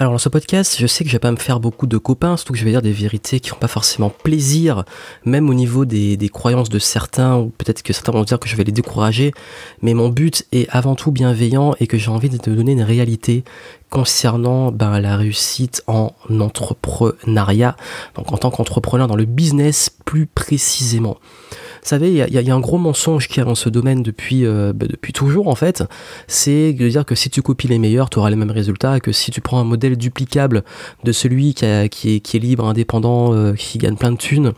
Alors 0.00 0.12
dans 0.12 0.18
ce 0.18 0.28
podcast, 0.28 0.76
je 0.78 0.86
sais 0.86 1.02
que 1.02 1.10
je 1.10 1.16
vais 1.16 1.18
pas 1.18 1.32
me 1.32 1.36
faire 1.36 1.58
beaucoup 1.58 1.88
de 1.88 1.98
copains, 1.98 2.36
surtout 2.36 2.52
que 2.52 2.58
je 2.60 2.64
vais 2.64 2.70
dire 2.70 2.82
des 2.82 2.92
vérités 2.92 3.40
qui 3.40 3.48
font 3.48 3.56
pas 3.56 3.66
forcément 3.66 4.10
plaisir, 4.10 4.84
même 5.24 5.50
au 5.50 5.54
niveau 5.54 5.86
des, 5.86 6.30
croyances 6.32 6.68
de 6.68 6.78
certains, 6.78 7.36
ou 7.36 7.48
peut-être 7.48 7.82
que 7.82 7.92
certains 7.92 8.12
vont 8.12 8.22
dire 8.22 8.38
que 8.38 8.48
je 8.48 8.54
vais 8.54 8.62
les 8.62 8.70
décourager, 8.70 9.32
mais 9.82 9.94
mon 9.94 10.08
but 10.08 10.46
est 10.52 10.68
avant 10.70 10.94
tout 10.94 11.10
bienveillant 11.10 11.74
et 11.80 11.88
que 11.88 11.98
j'ai 11.98 12.12
envie 12.12 12.28
de 12.28 12.36
te 12.36 12.48
donner 12.48 12.72
une 12.72 12.82
réalité 12.82 13.42
concernant 13.90 14.70
ben, 14.70 15.00
la 15.00 15.16
réussite 15.16 15.82
en 15.88 16.12
entrepreneuriat, 16.30 17.76
donc 18.14 18.32
en 18.32 18.38
tant 18.38 18.52
qu'entrepreneur 18.52 19.08
dans 19.08 19.16
le 19.16 19.24
business 19.24 19.90
plus 20.04 20.26
précisément. 20.26 21.18
Vous 21.88 21.94
savez, 21.94 22.10
il 22.28 22.34
y, 22.34 22.50
a 22.50 22.54
un 22.54 22.60
gros 22.60 22.76
mensonge 22.76 23.28
qui 23.28 23.40
est 23.40 23.44
dans 23.44 23.54
ce 23.54 23.70
domaine 23.70 24.02
depuis, 24.02 24.44
euh, 24.44 24.74
bah, 24.74 24.84
depuis 24.86 25.14
toujours 25.14 25.48
en 25.48 25.54
fait, 25.54 25.84
c'est 26.26 26.74
de 26.74 26.86
dire 26.86 27.06
que 27.06 27.14
si 27.14 27.30
tu 27.30 27.40
copies 27.40 27.66
les 27.66 27.78
meilleurs, 27.78 28.10
tu 28.10 28.18
auras 28.18 28.28
les 28.28 28.36
mêmes 28.36 28.50
résultats, 28.50 29.00
que 29.00 29.10
si 29.10 29.30
tu 29.30 29.40
prends 29.40 29.58
un 29.58 29.64
modèle 29.64 29.96
duplicable 29.96 30.64
de 31.04 31.12
celui 31.12 31.54
qui, 31.54 31.64
est, 31.64 32.34
libre, 32.34 32.66
indépendant, 32.66 33.32
euh, 33.32 33.54
qui 33.54 33.78
gagne 33.78 33.96
plein 33.96 34.12
de 34.12 34.18
thunes, 34.18 34.52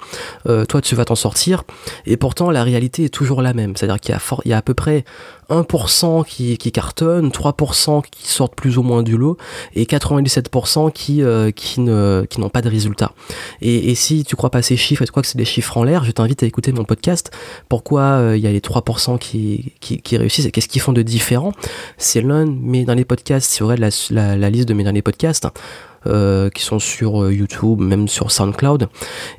euh, 0.49 0.65
toi 0.65 0.81
tu 0.81 0.97
vas 0.97 1.05
t'en 1.05 1.15
sortir. 1.15 1.63
Et 2.05 2.17
pourtant 2.17 2.51
la 2.51 2.65
réalité 2.65 3.05
est 3.05 3.15
toujours 3.15 3.43
la 3.43 3.55
même, 3.55 3.77
c'est-à-dire 3.77 4.01
qu'il 4.01 4.17
y 4.47 4.53
a 4.53 4.57
à 4.57 4.63
peu 4.63 4.75
près 4.75 5.05
1% 5.51 6.25
qui, 6.25 6.57
qui 6.57 6.73
cartonnent, 6.73 7.29
3% 7.29 8.03
qui 8.11 8.29
sortent 8.29 8.55
plus 8.55 8.79
ou 8.79 8.83
moins 8.83 9.03
du 9.03 9.17
lot 9.17 9.37
et 9.75 9.85
97% 9.85 10.93
qui, 10.93 11.23
euh, 11.23 11.51
qui, 11.51 11.81
n'ont 11.81 12.49
pas 12.49 12.63
de 12.63 12.69
résultats. 12.69 13.13
Et, 13.61 13.95
si 13.95 14.25
tu 14.25 14.37
crois 14.37 14.51
pas 14.51 14.63
ces 14.63 14.77
chiffres 14.77 15.03
et 15.03 15.07
tu 15.07 15.11
crois 15.11 15.23
que 15.23 15.29
c'est 15.29 15.39
des 15.39 15.45
chiffres 15.45 15.77
en 15.77 15.85
l'air, 15.85 16.05
je 16.05 16.13
t'invite 16.13 16.43
à 16.43 16.47
écouter 16.47 16.73
mon 16.73 16.85
podcast. 16.85 17.31
Pourquoi 17.69 18.03
euh, 18.03 18.37
il 18.37 18.43
y 18.43 18.47
a 18.47 18.53
les 18.53 18.61
3% 18.61 19.19
qui, 19.19 19.73
qui, 19.81 20.17
réussissent 20.17 20.47
et 20.47 20.51
qu'est-ce 20.51 20.69
qu'ils 20.69 20.81
font 20.81 20.93
de 20.93 21.03
différent 21.03 21.53
C'est 21.99 22.23
l'un 22.23 22.47
de 22.47 22.51
mes 22.51 22.85
derniers 22.85 23.05
podcasts, 23.05 23.51
si 23.51 23.63
vous 23.63 23.71
la, 23.71 23.89
la, 24.11 24.37
la 24.37 24.51
liste 24.51 24.69
de 24.69 24.75
mes 24.75 24.85
derniers 24.85 25.03
podcasts. 25.03 25.47
Euh, 26.07 26.49
qui 26.49 26.63
sont 26.63 26.79
sur 26.79 27.25
euh, 27.25 27.31
YouTube, 27.31 27.79
même 27.79 28.09
sur 28.09 28.31
SoundCloud, 28.31 28.89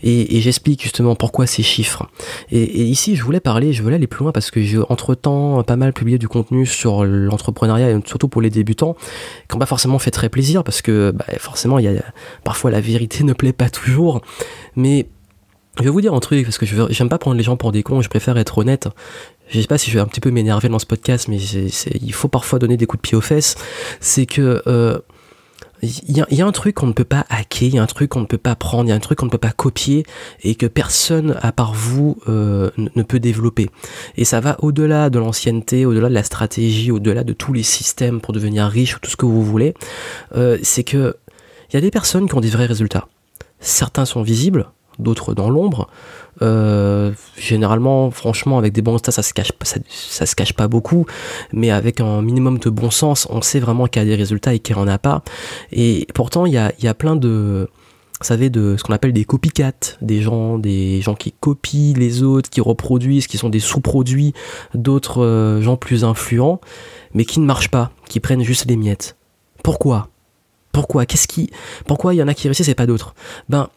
et, 0.03 0.37
et 0.37 0.41
j'explique 0.41 0.83
justement 0.83 1.15
pourquoi 1.15 1.47
ces 1.47 1.63
chiffres. 1.63 2.05
Et, 2.51 2.61
et, 2.61 2.83
ici, 2.83 3.15
je 3.15 3.23
voulais 3.23 3.39
parler, 3.39 3.73
je 3.73 3.81
voulais 3.81 3.95
aller 3.95 4.05
plus 4.05 4.21
loin 4.21 4.31
parce 4.31 4.51
que 4.51 4.61
j'ai 4.61 4.77
entre-temps 4.77 5.63
pas 5.63 5.75
mal 5.75 5.91
publié 5.91 6.19
du 6.19 6.27
contenu 6.27 6.67
sur 6.67 7.03
l'entrepreneuriat, 7.03 7.99
surtout 8.05 8.27
pour 8.27 8.43
les 8.43 8.51
débutants, 8.51 8.95
qui 9.49 9.55
n'ont 9.55 9.59
pas 9.59 9.65
forcément 9.65 9.97
fait 9.97 10.11
très 10.11 10.29
plaisir 10.29 10.63
parce 10.63 10.83
que 10.83 11.09
bah, 11.09 11.25
forcément, 11.39 11.79
il 11.79 11.85
y 11.85 11.87
a, 11.87 12.03
parfois 12.43 12.69
la 12.69 12.79
vérité 12.79 13.23
ne 13.23 13.33
plaît 13.33 13.53
pas 13.53 13.71
toujours, 13.71 14.21
mais 14.75 15.07
je 15.79 15.83
vais 15.83 15.89
vous 15.89 16.01
dire 16.01 16.13
un 16.13 16.19
truc, 16.19 16.43
parce 16.45 16.57
que 16.57 16.65
je 16.67 16.75
j'aime 16.89 17.09
pas 17.09 17.17
prendre 17.17 17.37
les 17.37 17.43
gens 17.43 17.57
pour 17.57 17.71
des 17.71 17.81
cons, 17.81 18.01
je 18.01 18.09
préfère 18.09 18.37
être 18.37 18.57
honnête. 18.57 18.87
Je 19.47 19.59
sais 19.59 19.67
pas 19.67 19.77
si 19.77 19.89
je 19.89 19.95
vais 19.95 20.01
un 20.01 20.05
petit 20.05 20.21
peu 20.21 20.31
m'énerver 20.31 20.69
dans 20.69 20.79
ce 20.79 20.85
podcast, 20.85 21.27
mais 21.27 21.37
il 21.37 22.13
faut 22.13 22.27
parfois 22.27 22.59
donner 22.59 22.77
des 22.77 22.85
coups 22.85 23.01
de 23.01 23.07
pied 23.07 23.17
aux 23.17 23.21
fesses. 23.21 23.55
C'est 23.99 24.25
que 24.25 24.61
euh, 24.67 24.99
il 25.81 26.15
y, 26.15 26.41
a 26.41 26.45
un 26.45 26.51
truc 26.51 26.75
qu'on 26.75 26.87
ne 26.87 26.93
peut 26.93 27.03
pas 27.03 27.25
hacker, 27.29 27.67
il 27.67 27.75
y 27.75 27.79
a 27.79 27.83
un 27.83 27.87
truc 27.87 28.09
qu'on 28.09 28.21
ne 28.21 28.25
peut 28.25 28.37
pas 28.37 28.55
prendre, 28.55 28.85
il 28.85 28.89
y 28.89 28.91
a 28.91 28.95
un 28.95 28.99
truc 28.99 29.17
qu'on 29.17 29.25
ne 29.25 29.31
peut 29.31 29.37
pas 29.37 29.51
copier 29.51 30.05
et 30.43 30.53
que 30.53 30.67
personne 30.67 31.37
à 31.41 31.51
part 31.51 31.73
vous 31.73 32.17
euh, 32.29 32.69
ne 32.77 33.03
peut 33.03 33.19
développer. 33.19 33.69
Et 34.15 34.25
ça 34.25 34.39
va 34.39 34.57
au-delà 34.59 35.09
de 35.09 35.17
l'ancienneté, 35.17 35.85
au-delà 35.85 36.09
de 36.09 36.13
la 36.13 36.23
stratégie, 36.23 36.91
au-delà 36.91 37.23
de 37.23 37.33
tous 37.33 37.53
les 37.53 37.63
systèmes 37.63 38.21
pour 38.21 38.33
devenir 38.33 38.67
riche 38.67 38.95
ou 38.95 38.99
tout 38.99 39.09
ce 39.09 39.17
que 39.17 39.25
vous 39.25 39.43
voulez. 39.43 39.73
Euh, 40.35 40.59
c'est 40.61 40.83
que 40.83 41.15
il 41.69 41.75
y 41.75 41.77
a 41.77 41.81
des 41.81 41.91
personnes 41.91 42.27
qui 42.27 42.35
ont 42.35 42.41
des 42.41 42.49
vrais 42.49 42.65
résultats. 42.65 43.07
Certains 43.59 44.05
sont 44.05 44.21
visibles, 44.21 44.67
d'autres 45.01 45.33
dans 45.33 45.49
l'ombre. 45.49 45.87
Euh, 46.41 47.11
généralement, 47.37 48.09
franchement, 48.11 48.57
avec 48.57 48.73
des 48.73 48.81
bons 48.81 48.97
stats, 48.97 49.11
ça 49.11 49.23
se 49.23 49.33
cache, 49.33 49.51
ça, 49.89 50.25
se 50.25 50.35
cache 50.35 50.53
pas 50.53 50.67
beaucoup, 50.67 51.05
mais 51.51 51.71
avec 51.71 51.99
un 51.99 52.21
minimum 52.21 52.57
de 52.57 52.69
bon 52.69 52.89
sens, 52.89 53.27
on 53.29 53.41
sait 53.41 53.59
vraiment 53.59 53.87
qu'il 53.87 54.01
y 54.01 54.05
a 54.05 54.07
des 54.07 54.15
résultats 54.15 54.53
et 54.53 54.59
qu'il 54.59 54.75
en 54.75 54.87
a 54.87 54.97
pas. 54.97 55.23
Et 55.71 56.07
pourtant, 56.13 56.45
il 56.45 56.53
y 56.53 56.57
a, 56.57 56.71
y 56.81 56.87
a 56.87 56.93
plein 56.93 57.15
de, 57.15 57.69
vous 58.21 58.27
savez, 58.27 58.51
de 58.51 58.75
ce 58.77 58.83
qu'on 58.83 58.93
appelle 58.93 59.13
des 59.13 59.25
copycats, 59.25 59.97
des 60.01 60.21
gens, 60.21 60.59
des 60.59 61.01
gens 61.01 61.15
qui 61.15 61.31
copient 61.31 61.95
les 61.97 62.21
autres, 62.21 62.49
qui 62.49 62.61
reproduisent, 62.61 63.25
qui 63.25 63.39
sont 63.39 63.49
des 63.49 63.59
sous-produits 63.59 64.33
d'autres 64.75 65.23
euh, 65.23 65.61
gens 65.61 65.75
plus 65.75 66.03
influents, 66.03 66.61
mais 67.15 67.25
qui 67.25 67.39
ne 67.39 67.45
marchent 67.45 67.71
pas, 67.71 67.91
qui 68.07 68.19
prennent 68.19 68.43
juste 68.43 68.69
les 68.69 68.77
miettes. 68.77 69.15
Pourquoi? 69.63 70.09
Pourquoi? 70.71 71.07
Qu'est-ce 71.07 71.27
qui 71.27 71.49
Pourquoi 71.85 72.13
il 72.13 72.17
y 72.17 72.23
en 72.23 72.27
a 72.27 72.35
qui 72.35 72.47
réussissent 72.47 72.69
et 72.69 72.75
pas 72.75 72.85
d'autres? 72.85 73.15
Ben 73.49 73.69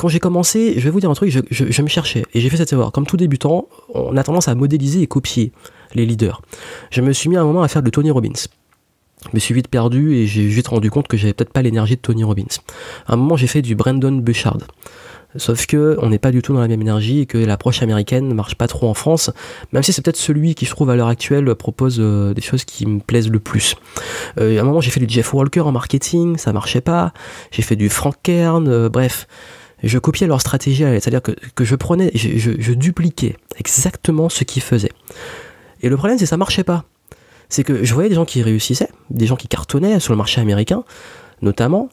quand 0.00 0.08
j'ai 0.08 0.18
commencé, 0.18 0.76
je 0.78 0.80
vais 0.80 0.88
vous 0.88 0.98
dire 0.98 1.10
un 1.10 1.14
truc, 1.14 1.30
je, 1.50 1.82
me 1.82 1.88
cherchais 1.88 2.24
et 2.32 2.40
j'ai 2.40 2.48
fait 2.48 2.56
cette 2.56 2.72
erreur. 2.72 2.90
Comme 2.90 3.06
tout 3.06 3.18
débutant, 3.18 3.68
on 3.92 4.16
a 4.16 4.24
tendance 4.24 4.48
à 4.48 4.54
modéliser 4.54 5.02
et 5.02 5.06
copier 5.06 5.52
les 5.94 6.06
leaders. 6.06 6.40
Je 6.90 7.02
me 7.02 7.12
suis 7.12 7.28
mis 7.28 7.36
à 7.36 7.42
un 7.42 7.44
moment 7.44 7.62
à 7.62 7.68
faire 7.68 7.82
de 7.82 7.90
Tony 7.90 8.10
Robbins. 8.10 8.48
Je 9.24 9.28
me 9.34 9.38
suis 9.38 9.52
vite 9.52 9.68
perdu 9.68 10.14
et 10.14 10.26
j'ai 10.26 10.46
vite 10.46 10.68
rendu 10.68 10.90
compte 10.90 11.06
que 11.06 11.18
j'avais 11.18 11.34
peut-être 11.34 11.52
pas 11.52 11.60
l'énergie 11.60 11.96
de 11.96 12.00
Tony 12.00 12.24
Robbins. 12.24 12.44
À 13.08 13.12
un 13.12 13.16
moment, 13.16 13.36
j'ai 13.36 13.46
fait 13.46 13.60
du 13.60 13.74
Brandon 13.74 14.12
Bouchard. 14.12 14.56
Sauf 15.36 15.66
que 15.66 15.98
on 16.00 16.08
n'est 16.08 16.18
pas 16.18 16.30
du 16.30 16.40
tout 16.40 16.54
dans 16.54 16.60
la 16.60 16.68
même 16.68 16.80
énergie 16.80 17.20
et 17.20 17.26
que 17.26 17.36
l'approche 17.36 17.82
américaine 17.82 18.26
ne 18.26 18.32
marche 18.32 18.54
pas 18.54 18.68
trop 18.68 18.88
en 18.88 18.94
France, 18.94 19.30
même 19.72 19.82
si 19.82 19.92
c'est 19.92 20.00
peut-être 20.00 20.16
celui 20.16 20.54
qui 20.54 20.64
je 20.64 20.70
trouve 20.70 20.88
à 20.88 20.96
l'heure 20.96 21.08
actuelle 21.08 21.54
propose 21.54 21.98
euh, 22.00 22.32
des 22.32 22.40
choses 22.40 22.64
qui 22.64 22.86
me 22.86 23.00
plaisent 23.00 23.28
le 23.28 23.38
plus. 23.38 23.76
Euh, 24.40 24.58
à 24.58 24.62
un 24.62 24.64
moment 24.64 24.80
j'ai 24.80 24.90
fait 24.90 24.98
du 24.98 25.12
Jeff 25.12 25.32
Walker 25.32 25.60
en 25.60 25.70
marketing, 25.70 26.36
ça 26.36 26.52
marchait 26.52 26.80
pas. 26.80 27.12
J'ai 27.52 27.62
fait 27.62 27.76
du 27.76 27.88
Frank 27.88 28.16
Kern, 28.24 28.66
euh, 28.66 28.88
bref 28.88 29.28
je 29.82 29.98
copiais 29.98 30.26
leur 30.26 30.40
stratégie, 30.40 30.82
c'est-à-dire 30.82 31.22
que, 31.22 31.64
je 31.64 31.74
prenais, 31.74 32.10
je, 32.14 32.72
dupliquais 32.72 33.36
exactement 33.56 34.28
ce 34.28 34.44
qu'ils 34.44 34.62
faisaient. 34.62 34.92
Et 35.82 35.88
le 35.88 35.96
problème, 35.96 36.18
c'est 36.18 36.24
que 36.24 36.28
ça 36.28 36.36
marchait 36.36 36.64
pas. 36.64 36.84
C'est 37.48 37.64
que 37.64 37.82
je 37.84 37.94
voyais 37.94 38.08
des 38.08 38.14
gens 38.14 38.24
qui 38.24 38.42
réussissaient, 38.42 38.90
des 39.10 39.26
gens 39.26 39.36
qui 39.36 39.48
cartonnaient 39.48 39.98
sur 39.98 40.12
le 40.12 40.16
marché 40.18 40.40
américain, 40.40 40.84
notamment, 41.42 41.88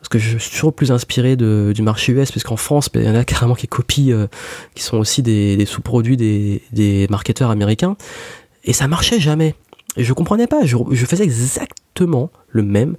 parce 0.00 0.08
que 0.08 0.18
je 0.18 0.38
suis 0.38 0.50
toujours 0.50 0.72
plus 0.72 0.92
inspiré 0.92 1.36
du 1.36 1.82
marché 1.82 2.12
US, 2.12 2.30
puisqu'en 2.30 2.56
France, 2.56 2.90
ben, 2.92 3.02
il 3.02 3.06
y 3.06 3.10
en 3.10 3.14
a 3.14 3.24
carrément 3.24 3.54
qui 3.54 3.68
copient, 3.68 4.14
euh, 4.14 4.26
qui 4.74 4.82
sont 4.82 4.98
aussi 4.98 5.22
des, 5.22 5.64
sous-produits 5.66 6.16
des, 6.16 7.06
marketeurs 7.10 7.50
américains, 7.50 7.96
et 8.64 8.72
ça 8.72 8.88
marchait 8.88 9.20
jamais. 9.20 9.54
Et 9.96 10.04
je 10.04 10.12
comprenais 10.12 10.46
pas, 10.46 10.64
je 10.64 11.06
faisais 11.06 11.24
exactement 11.24 12.30
le 12.50 12.62
même 12.62 12.96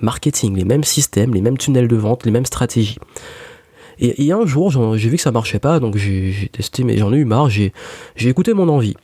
marketing, 0.00 0.56
les 0.56 0.64
mêmes 0.64 0.84
systèmes, 0.84 1.34
les 1.34 1.40
mêmes 1.40 1.58
tunnels 1.58 1.88
de 1.88 1.96
vente, 1.96 2.24
les 2.24 2.30
mêmes 2.30 2.46
stratégies. 2.46 2.98
Et, 4.00 4.32
un 4.32 4.46
jour, 4.46 4.70
j'ai 4.96 5.08
vu 5.10 5.16
que 5.16 5.22
ça 5.22 5.30
marchait 5.30 5.58
pas, 5.58 5.78
donc 5.78 5.96
j'ai 5.96 6.48
testé, 6.52 6.84
mais 6.84 6.96
j'en 6.96 7.12
ai 7.12 7.16
eu 7.16 7.26
marre, 7.26 7.50
j'ai 7.50 7.72
écouté 8.16 8.54
mon 8.54 8.68
envie. 8.68 8.94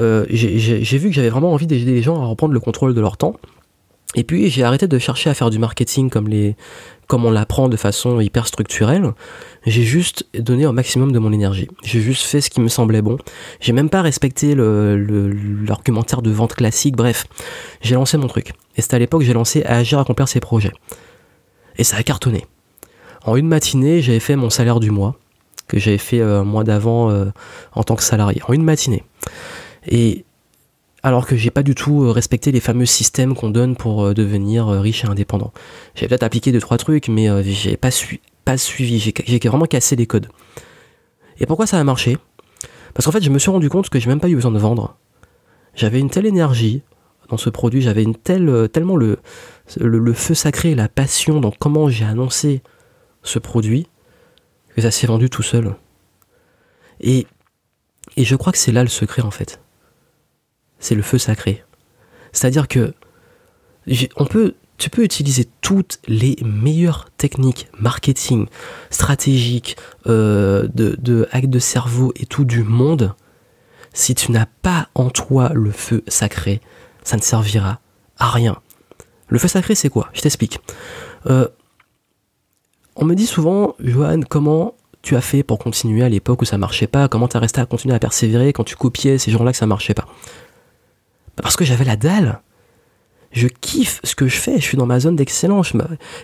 Euh, 0.00 0.26
j'ai 0.28 0.98
vu 0.98 1.08
que 1.08 1.14
j'avais 1.14 1.30
vraiment 1.30 1.52
envie 1.52 1.66
d'aider 1.66 1.92
les 1.92 2.02
gens 2.02 2.20
à 2.20 2.26
reprendre 2.26 2.52
le 2.52 2.60
contrôle 2.60 2.94
de 2.94 3.00
leur 3.00 3.16
temps. 3.16 3.36
Et 4.14 4.24
puis 4.24 4.48
j'ai 4.50 4.62
arrêté 4.62 4.86
de 4.88 4.98
chercher 4.98 5.30
à 5.30 5.34
faire 5.34 5.50
du 5.50 5.58
marketing 5.58 6.10
comme, 6.10 6.28
les, 6.28 6.56
comme 7.06 7.24
on 7.24 7.30
l'apprend 7.30 7.68
de 7.68 7.76
façon 7.76 8.20
hyper 8.20 8.46
structurelle. 8.46 9.12
J'ai 9.66 9.82
juste 9.82 10.26
donné 10.34 10.64
un 10.64 10.72
maximum 10.72 11.12
de 11.12 11.18
mon 11.18 11.32
énergie. 11.32 11.68
J'ai 11.82 12.00
juste 12.00 12.24
fait 12.24 12.40
ce 12.40 12.48
qui 12.48 12.60
me 12.60 12.68
semblait 12.68 13.02
bon. 13.02 13.18
J'ai 13.60 13.72
même 13.72 13.90
pas 13.90 14.02
respecté 14.02 14.54
l'argumentaire 14.54 16.22
de 16.22 16.30
vente 16.30 16.54
classique. 16.54 16.96
Bref, 16.96 17.26
j'ai 17.80 17.94
lancé 17.94 18.16
mon 18.16 18.28
truc. 18.28 18.52
Et 18.76 18.82
c'est 18.82 18.94
à 18.94 18.98
l'époque 18.98 19.20
que 19.20 19.26
j'ai 19.26 19.34
lancé 19.34 19.64
à 19.64 19.76
agir, 19.76 19.98
à 19.98 20.02
accomplir 20.02 20.28
ses 20.28 20.40
projets. 20.40 20.72
Et 21.78 21.84
ça 21.84 21.96
a 21.96 22.02
cartonné. 22.02 22.46
En 23.26 23.34
une 23.34 23.48
matinée, 23.48 24.02
j'avais 24.02 24.20
fait 24.20 24.36
mon 24.36 24.50
salaire 24.50 24.78
du 24.78 24.92
mois, 24.92 25.16
que 25.66 25.80
j'avais 25.80 25.98
fait 25.98 26.20
euh, 26.20 26.40
un 26.40 26.44
mois 26.44 26.62
d'avant 26.62 27.10
euh, 27.10 27.26
en 27.72 27.82
tant 27.82 27.96
que 27.96 28.04
salarié. 28.04 28.40
En 28.46 28.52
une 28.52 28.62
matinée. 28.62 29.02
Et 29.88 30.24
alors 31.02 31.26
que 31.26 31.34
j'ai 31.34 31.50
pas 31.50 31.64
du 31.64 31.74
tout 31.74 32.04
euh, 32.04 32.12
respecté 32.12 32.52
les 32.52 32.60
fameux 32.60 32.86
systèmes 32.86 33.34
qu'on 33.34 33.50
donne 33.50 33.74
pour 33.74 34.14
devenir 34.14 34.68
riche 34.68 35.04
et 35.04 35.08
indépendant. 35.08 35.52
J'ai 35.96 36.06
peut-être 36.06 36.22
appliqué 36.22 36.52
deux 36.52 36.60
trois 36.60 36.78
trucs, 36.78 37.08
mais 37.08 37.42
j'ai 37.42 37.76
pas, 37.76 37.90
pas 38.44 38.56
suivi. 38.56 39.12
J'ai 39.26 39.38
vraiment 39.48 39.66
cassé 39.66 39.96
les 39.96 40.06
codes. 40.06 40.28
Et 41.40 41.46
pourquoi 41.46 41.66
ça 41.66 41.80
a 41.80 41.84
marché? 41.84 42.16
Parce 42.94 43.06
qu'en 43.06 43.12
fait, 43.12 43.22
je 43.22 43.30
me 43.30 43.40
suis 43.40 43.50
rendu 43.50 43.68
compte 43.68 43.90
que 43.90 43.98
j'ai 43.98 44.08
même 44.08 44.20
pas 44.20 44.28
eu 44.28 44.36
besoin 44.36 44.52
de 44.52 44.58
vendre. 44.58 44.96
J'avais 45.74 45.98
une 45.98 46.10
telle 46.10 46.26
énergie 46.26 46.82
dans 47.28 47.36
ce 47.36 47.50
produit, 47.50 47.82
j'avais 47.82 48.04
une 48.04 48.14
telle, 48.14 48.68
tellement 48.72 48.94
le, 48.94 49.18
le, 49.80 49.98
le, 49.98 50.12
feu 50.12 50.34
sacré, 50.34 50.76
la 50.76 50.88
passion 50.88 51.40
dans 51.40 51.50
comment 51.50 51.88
j'ai 51.88 52.04
annoncé 52.04 52.62
ce 53.26 53.38
produit 53.38 53.88
que 54.74 54.82
ça 54.82 54.90
s'est 54.90 55.06
vendu 55.06 55.28
tout 55.30 55.42
seul. 55.42 55.74
Et, 57.00 57.26
et 58.16 58.24
je 58.24 58.36
crois 58.36 58.52
que 58.52 58.58
c'est 58.58 58.72
là 58.72 58.82
le 58.82 58.88
secret 58.88 59.22
en 59.22 59.30
fait. 59.30 59.60
C'est 60.78 60.94
le 60.94 61.02
feu 61.02 61.18
sacré. 61.18 61.64
C'est-à-dire 62.32 62.68
que 62.68 62.94
on 64.16 64.26
peut, 64.26 64.54
tu 64.78 64.90
peux 64.90 65.04
utiliser 65.04 65.48
toutes 65.60 66.00
les 66.06 66.36
meilleures 66.44 67.08
techniques 67.16 67.68
marketing, 67.78 68.46
stratégiques, 68.90 69.76
euh, 70.06 70.68
de, 70.74 70.96
de 70.98 71.28
de 71.32 71.58
cerveau 71.58 72.12
et 72.16 72.26
tout 72.26 72.44
du 72.44 72.62
monde. 72.62 73.14
Si 73.92 74.14
tu 74.14 74.32
n'as 74.32 74.46
pas 74.62 74.88
en 74.94 75.08
toi 75.08 75.50
le 75.54 75.70
feu 75.70 76.02
sacré, 76.06 76.60
ça 77.02 77.16
ne 77.16 77.22
servira 77.22 77.80
à 78.18 78.30
rien. 78.30 78.60
Le 79.28 79.38
feu 79.38 79.48
sacré, 79.48 79.74
c'est 79.74 79.88
quoi? 79.88 80.10
Je 80.12 80.20
t'explique. 80.20 80.60
Euh, 81.26 81.48
on 82.96 83.04
me 83.04 83.14
dit 83.14 83.26
souvent, 83.26 83.74
Johan, 83.78 84.20
comment 84.28 84.74
tu 85.02 85.16
as 85.16 85.20
fait 85.20 85.42
pour 85.42 85.58
continuer 85.58 86.02
à 86.02 86.08
l'époque 86.08 86.42
où 86.42 86.44
ça 86.44 86.58
marchait 86.58 86.86
pas? 86.86 87.08
Comment 87.08 87.28
tu 87.28 87.36
as 87.36 87.40
resté 87.40 87.60
à 87.60 87.66
continuer 87.66 87.94
à 87.94 87.98
persévérer 87.98 88.52
quand 88.52 88.64
tu 88.64 88.74
copiais 88.74 89.18
ces 89.18 89.30
gens-là 89.30 89.52
que 89.52 89.58
ça 89.58 89.66
marchait 89.66 89.94
pas? 89.94 90.06
Bah, 91.36 91.42
Parce 91.42 91.56
que 91.56 91.64
j'avais 91.64 91.84
la 91.84 91.96
dalle. 91.96 92.40
Je 93.32 93.48
kiffe 93.48 94.00
ce 94.02 94.14
que 94.14 94.28
je 94.28 94.36
fais, 94.36 94.56
je 94.56 94.62
suis 94.62 94.78
dans 94.78 94.86
ma 94.86 94.98
zone 94.98 95.14
d'excellence. 95.14 95.74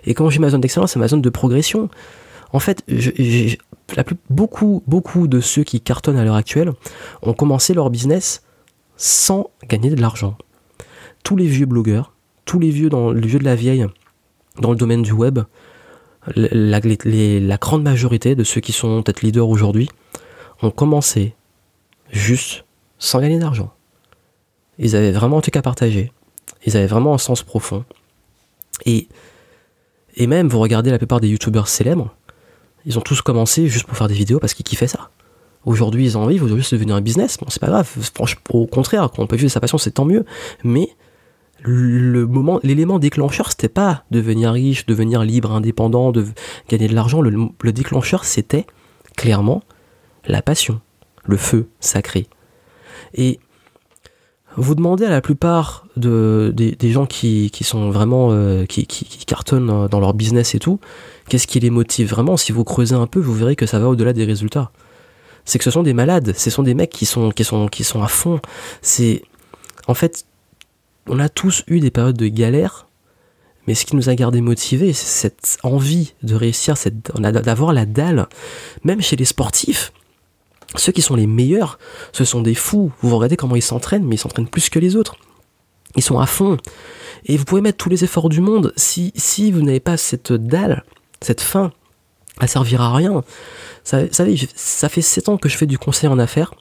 Et 0.05 0.15
quand 0.15 0.31
j'ai 0.31 0.39
ma 0.39 0.49
zone 0.49 0.63
d'excellence, 0.63 0.93
c'est 0.93 0.99
ma 0.99 1.09
zone 1.09 1.21
de 1.21 1.31
progression. 1.31 1.91
En 2.53 2.59
fait, 2.59 2.85
beaucoup, 4.31 4.83
beaucoup 4.87 5.29
de 5.29 5.41
ceux 5.41 5.65
qui 5.65 5.81
cartonnent 5.81 6.17
à 6.17 6.25
l'heure 6.25 6.37
actuelle 6.37 6.73
ont 7.23 7.35
commencé 7.35 7.75
leur 7.75 7.91
business 7.91 8.43
sans 8.97 9.51
gagner 9.69 9.91
de 9.91 10.01
l'argent. 10.01 10.37
Tous 11.23 11.37
les 11.37 11.47
vieux 11.47 11.67
blogueurs, 11.67 12.15
tous 12.47 12.59
les 12.59 12.71
vieux 12.71 12.89
dans 12.89 13.11
le 13.11 13.27
vieux 13.27 13.39
de 13.39 13.45
la 13.45 13.57
vieille, 13.57 13.87
dans 14.61 14.71
le 14.71 14.77
domaine 14.77 15.03
du 15.03 15.13
web, 15.13 15.41
la, 16.37 17.57
grande 17.59 17.83
majorité 17.83 18.35
de 18.35 18.45
ceux 18.45 18.61
qui 18.61 18.73
sont 18.73 19.03
peut-être 19.03 19.23
leaders 19.23 19.49
aujourd'hui 19.49 19.89
ont 20.63 20.71
commencé 20.71 21.35
juste 22.11 22.65
sans 22.99 23.21
gagner 23.21 23.39
d'argent. 23.39 23.73
Ils 24.79 24.95
avaient 24.97 25.13
vraiment 25.13 25.39
un 25.39 25.41
truc 25.41 25.57
à 25.57 25.63
partager. 25.63 26.13
Ils 26.65 26.77
avaient 26.77 26.87
vraiment 26.87 27.15
un 27.15 27.19
sens 27.19 27.43
profond. 27.43 27.85
Et, 28.87 29.09
et 30.17 30.27
même, 30.27 30.49
vous 30.49 30.61
regardez 30.61 30.91
la 30.91 30.99
plupart 30.99 31.21
des 31.21 31.29
youtubeurs 31.29 31.69
célèbres, 31.69 32.15
ils 32.85 32.99
ont 32.99 33.03
tous 33.03 33.23
commencé 33.23 33.69
juste 33.69 33.87
pour 33.87 33.97
faire 33.97 34.09
des 34.09 34.15
vidéos 34.15 34.39
parce 34.39 34.55
qu'ils 34.55 34.65
kiffaient 34.65 34.89
ça. 34.89 35.11
Aujourd'hui, 35.65 36.05
ils 36.05 36.17
en 36.17 36.27
vivent, 36.27 36.43
aujourd'hui, 36.43 36.65
c'est 36.65 36.77
devenu 36.77 36.93
un 36.93 37.01
business. 37.01 37.37
Bon, 37.39 37.47
c'est 37.49 37.61
pas 37.61 37.69
grave. 37.69 37.89
Au 38.51 38.67
contraire, 38.67 39.11
quand 39.15 39.23
on 39.23 39.27
peut 39.27 39.37
vivre 39.37 39.51
sa 39.51 39.61
passion, 39.61 39.79
c'est 39.79 39.93
tant 39.93 40.05
mieux. 40.05 40.25
Mais 40.65 40.89
le 41.65 42.27
moment, 42.27 42.61
l'élément 42.63 42.99
déclencheur, 42.99 43.51
c'était 43.51 43.69
pas 43.69 44.05
devenir 44.11 44.53
riche, 44.53 44.87
devenir 44.87 45.23
libre, 45.23 45.53
indépendant, 45.53 46.13
de 46.13 46.27
gagner 46.69 46.89
de 46.89 46.95
l'argent. 46.95 47.21
Le, 47.21 47.49
le 47.61 47.73
déclencheur, 47.73 48.25
c'était 48.25 48.67
clairement 49.17 49.63
la 50.27 50.43
passion, 50.43 50.81
le 51.25 51.37
feu 51.37 51.69
sacré. 51.81 52.27
Et 53.15 53.39
vous 54.57 54.75
demandez 54.75 55.05
à 55.05 55.11
la 55.11 55.21
plupart 55.21 55.87
de, 55.97 56.53
des, 56.55 56.91
gens 56.91 57.07
qui, 57.07 57.51
sont 57.63 57.91
vraiment 57.91 58.29
euh, 58.33 58.67
qui, 58.67 58.87
cartonnent 59.27 59.89
dans 59.89 60.01
leur 60.01 60.15
business 60.15 60.55
et 60.55 60.59
tout, 60.59 60.79
qu'est-ce 61.29 61.47
qui 61.47 61.61
les 61.61 61.71
motive 61.71 62.11
vraiment? 62.11 62.37
Si 62.37 62.53
vous 62.53 62.65
creusez 62.65 62.95
un 62.95 63.07
peu, 63.07 63.21
vous 63.21 63.35
verrez 63.35 63.57
que 63.57 63.67
ça 63.67 63.79
va 63.79 63.89
au-delà 63.89 64.13
des 64.13 64.25
résultats. 64.25 64.71
C'est 65.45 65.59
que 65.59 65.65
ce 65.65 65.71
sont 65.71 65.83
des 65.83 65.95
malades, 65.95 66.35
ce 66.37 66.51
sont 66.51 66.63
des 66.63 66.75
mecs 66.75 66.91
qui 66.91 67.07
sont 67.07 67.31
qui 67.31 67.45
sont 67.45 67.67
qui 67.67 67.83
sont 67.83 68.03
à 68.03 68.09
fond. 68.09 68.41
C'est 68.81 69.23
en 69.89 69.95
fait, 69.95 70.27
on 71.07 71.19
a 71.19 71.29
tous 71.29 71.65
eu 71.67 71.81
des 71.81 71.91
périodes 71.91 72.17
de 72.17 72.29
galère, 72.29 72.87
mais 73.67 73.75
ce 73.75 73.85
qui 73.85 73.97
nous 73.97 74.09
a 74.09 74.15
gardé 74.15 74.41
motivés, 74.41 74.93
c'est 74.93 75.29
cette 75.29 75.59
envie 75.63 76.15
de 76.23 76.35
réussir, 76.35 76.75
d'avoir 77.19 77.73
la 77.73 77.87
dalle, 77.87 78.29
même 78.85 79.01
chez 79.01 79.17
les 79.17 79.25
sportifs 79.25 79.93
ceux 80.77 80.93
qui 80.93 81.03
sont 81.03 81.15
les 81.15 81.27
meilleurs, 81.27 81.79
ce 82.13 82.25
sont 82.25 82.43
des 82.43 82.55
fous. 82.55 82.93
Vous 83.01 83.17
regardez 83.17 83.37
comment 83.37 83.57
ils 83.57 83.63
s'entraînent, 83.63 84.05
mais 84.05 84.17
ils 84.17 84.19
s'entraînent 84.19 84.49
plus 84.49 84.71
que 84.71 84.79
les 84.79 84.97
autres. 84.97 85.17
Ils 85.97 86.03
sont 86.03 86.19
à 86.19 86.27
fond. 86.27 86.57
Et 87.27 87.37
vous 87.37 87.45
pouvez 87.45 87.61
mettre 87.61 87.79
tous 87.79 87.91
les 87.91 88.05
efforts 88.05 88.29
du 88.29 88.41
monde. 88.41 88.73
Si, 88.77 89.13
si 89.15 89.53
vous 89.53 89.63
n'avez 89.63 89.81
pas 89.81 89.97
cette 89.97 90.33
dalle, 90.33 90.85
cette 91.21 91.41
faim, 91.41 91.73
à 92.39 92.47
servir 92.47 92.81
à 92.81 92.95
rien. 92.95 93.23
Ça, 93.85 94.11
savez, 94.11 94.37
ça 94.55 94.89
fait 94.89 95.03
7 95.03 95.29
ans 95.29 95.37
que 95.37 95.49
je 95.49 95.57
fais 95.57 95.67
du 95.67 95.79
conseil 95.79 96.09
en 96.09 96.19
affaires. 96.19 96.55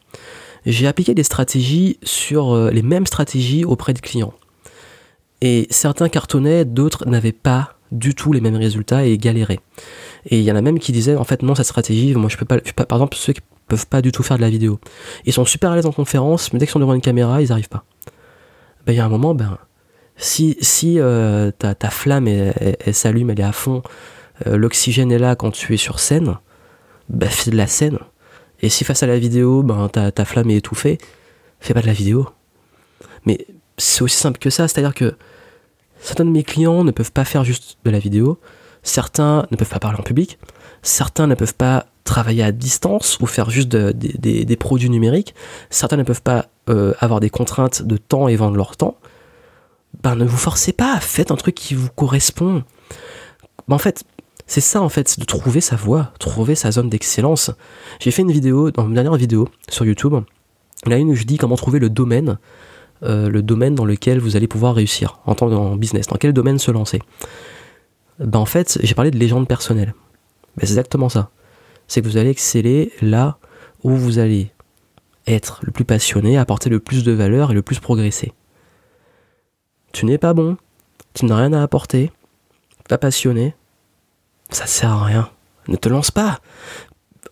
J'ai 0.65 0.87
appliqué 0.87 1.13
des 1.13 1.23
stratégies 1.23 1.97
sur 2.03 2.53
euh, 2.53 2.69
les 2.71 2.83
mêmes 2.83 3.05
stratégies 3.05 3.65
auprès 3.65 3.93
de 3.93 3.99
clients. 3.99 4.33
Et 5.41 5.67
certains 5.71 6.07
cartonnaient, 6.07 6.65
d'autres 6.65 7.07
n'avaient 7.07 7.31
pas 7.31 7.75
du 7.91 8.15
tout 8.15 8.31
les 8.31 8.41
mêmes 8.41 8.55
résultats 8.55 9.05
et 9.05 9.17
galéraient. 9.17 9.59
Et 10.27 10.39
il 10.39 10.43
y 10.43 10.51
en 10.51 10.55
a 10.55 10.61
même 10.61 10.79
qui 10.79 10.91
disaient, 10.91 11.15
en 11.15 11.23
fait, 11.23 11.41
non, 11.41 11.55
cette 11.55 11.65
stratégie, 11.65 12.13
moi 12.13 12.29
je 12.29 12.37
peux 12.37 12.45
pas, 12.45 12.59
peux 12.59 12.71
pas 12.73 12.85
par 12.85 12.99
exemple, 12.99 13.17
ceux 13.17 13.33
qui 13.33 13.41
peuvent 13.67 13.87
pas 13.87 14.01
du 14.01 14.11
tout 14.11 14.23
faire 14.23 14.37
de 14.37 14.41
la 14.41 14.49
vidéo. 14.49 14.79
Ils 15.25 15.33
sont 15.33 15.45
super 15.45 15.71
à 15.71 15.75
l'aise 15.75 15.85
en 15.85 15.91
conférence, 15.91 16.53
mais 16.53 16.59
dès 16.59 16.65
qu'ils 16.65 16.73
sont 16.73 16.79
devant 16.79 16.93
une 16.93 17.01
caméra, 17.01 17.41
ils 17.41 17.49
n'arrivent 17.49 17.69
pas. 17.69 17.83
Ben, 18.85 18.93
il 18.93 18.97
y 18.97 18.99
a 18.99 19.05
un 19.05 19.09
moment, 19.09 19.33
ben, 19.33 19.57
si, 20.15 20.57
si 20.61 20.99
euh, 20.99 21.51
ta, 21.51 21.73
ta, 21.73 21.89
flamme, 21.89 22.27
elle, 22.27 22.93
s'allume, 22.93 23.31
elle 23.31 23.39
est 23.39 23.43
à 23.43 23.51
fond, 23.51 23.81
euh, 24.45 24.57
l'oxygène 24.57 25.11
est 25.11 25.19
là 25.19 25.35
quand 25.35 25.51
tu 25.51 25.73
es 25.73 25.77
sur 25.77 25.99
scène, 25.99 26.37
ben, 27.09 27.29
fais 27.29 27.51
de 27.51 27.57
la 27.57 27.67
scène. 27.67 27.97
Et 28.61 28.69
si 28.69 28.83
face 28.83 29.03
à 29.03 29.07
la 29.07 29.17
vidéo, 29.19 29.63
ben, 29.63 29.89
ta, 29.89 30.11
ta 30.11 30.25
flamme 30.25 30.49
est 30.49 30.57
étouffée, 30.57 30.97
fais 31.59 31.73
pas 31.73 31.81
de 31.81 31.87
la 31.87 31.93
vidéo. 31.93 32.29
Mais 33.25 33.45
c'est 33.77 34.03
aussi 34.03 34.17
simple 34.17 34.39
que 34.39 34.49
ça, 34.49 34.67
c'est-à-dire 34.67 34.93
que 34.93 35.15
certains 35.99 36.25
de 36.25 36.29
mes 36.29 36.43
clients 36.43 36.83
ne 36.83 36.91
peuvent 36.91 37.11
pas 37.11 37.25
faire 37.25 37.43
juste 37.43 37.77
de 37.83 37.91
la 37.91 37.99
vidéo, 37.99 38.39
certains 38.83 39.47
ne 39.51 39.57
peuvent 39.57 39.69
pas 39.69 39.79
parler 39.79 39.99
en 39.99 40.03
public, 40.03 40.37
certains 40.81 41.27
ne 41.27 41.35
peuvent 41.35 41.55
pas 41.55 41.85
travailler 42.03 42.43
à 42.43 42.51
distance 42.51 43.19
ou 43.21 43.27
faire 43.27 43.49
juste 43.49 43.69
des 43.69 44.55
produits 44.57 44.89
numériques, 44.89 45.35
certains 45.69 45.97
ne 45.97 46.03
peuvent 46.03 46.21
pas 46.21 46.47
euh, 46.69 46.93
avoir 46.99 47.19
des 47.19 47.29
contraintes 47.29 47.83
de 47.83 47.97
temps 47.97 48.27
et 48.27 48.35
vendre 48.35 48.57
leur 48.57 48.75
temps, 48.75 48.97
ben 50.03 50.15
ne 50.15 50.25
vous 50.25 50.37
forcez 50.37 50.73
pas, 50.73 50.99
faites 50.99 51.31
un 51.31 51.35
truc 51.35 51.55
qui 51.55 51.75
vous 51.75 51.89
correspond. 51.89 52.63
Ben, 53.67 53.75
en 53.75 53.79
fait, 53.79 54.03
c'est 54.51 54.61
ça 54.61 54.81
en 54.81 54.89
fait, 54.89 55.07
c'est 55.07 55.19
de 55.19 55.25
trouver 55.25 55.61
sa 55.61 55.75
voie, 55.75 56.11
trouver 56.19 56.55
sa 56.55 56.71
zone 56.71 56.89
d'excellence. 56.89 57.51
J'ai 57.99 58.11
fait 58.11 58.21
une 58.21 58.31
vidéo, 58.31 58.71
dans 58.71 58.87
une 58.87 58.93
dernière 58.93 59.15
vidéo 59.15 59.47
sur 59.69 59.85
YouTube, 59.85 60.15
là 60.85 60.97
une 60.97 61.09
où 61.09 61.15
je 61.15 61.23
dis 61.23 61.37
comment 61.37 61.55
trouver 61.55 61.79
le 61.79 61.89
domaine, 61.89 62.37
euh, 63.03 63.29
le 63.29 63.41
domaine 63.41 63.75
dans 63.75 63.85
lequel 63.85 64.19
vous 64.19 64.35
allez 64.35 64.47
pouvoir 64.47 64.75
réussir 64.75 65.19
en 65.25 65.35
tant 65.35 65.49
que 65.49 65.77
business, 65.77 66.07
dans 66.07 66.17
quel 66.17 66.33
domaine 66.33 66.59
se 66.59 66.71
lancer. 66.71 67.01
Ben 68.19 68.39
en 68.39 68.45
fait, 68.45 68.77
j'ai 68.83 68.93
parlé 68.93 69.09
de 69.09 69.17
légende 69.17 69.47
personnelle. 69.47 69.93
Ben, 70.57 70.65
c'est 70.65 70.73
exactement 70.73 71.09
ça 71.09 71.31
c'est 71.91 72.01
que 72.01 72.07
vous 72.07 72.15
allez 72.15 72.29
exceller 72.29 72.93
là 73.01 73.37
où 73.83 73.91
vous 73.91 74.17
allez 74.17 74.53
être 75.27 75.59
le 75.61 75.73
plus 75.73 75.83
passionné, 75.83 76.37
apporter 76.37 76.69
le 76.69 76.79
plus 76.79 77.03
de 77.03 77.11
valeur 77.11 77.51
et 77.51 77.53
le 77.53 77.61
plus 77.61 77.79
progresser. 77.79 78.31
Tu 79.91 80.05
n'es 80.05 80.17
pas 80.17 80.33
bon, 80.33 80.55
tu 81.13 81.25
n'as 81.25 81.35
rien 81.35 81.51
à 81.51 81.61
apporter, 81.61 82.09
pas 82.87 82.97
passionné, 82.97 83.55
ça 84.51 84.65
sert 84.67 84.91
à 84.91 85.05
rien. 85.05 85.29
Ne 85.67 85.75
te 85.75 85.89
lance 85.89 86.11
pas. 86.11 86.39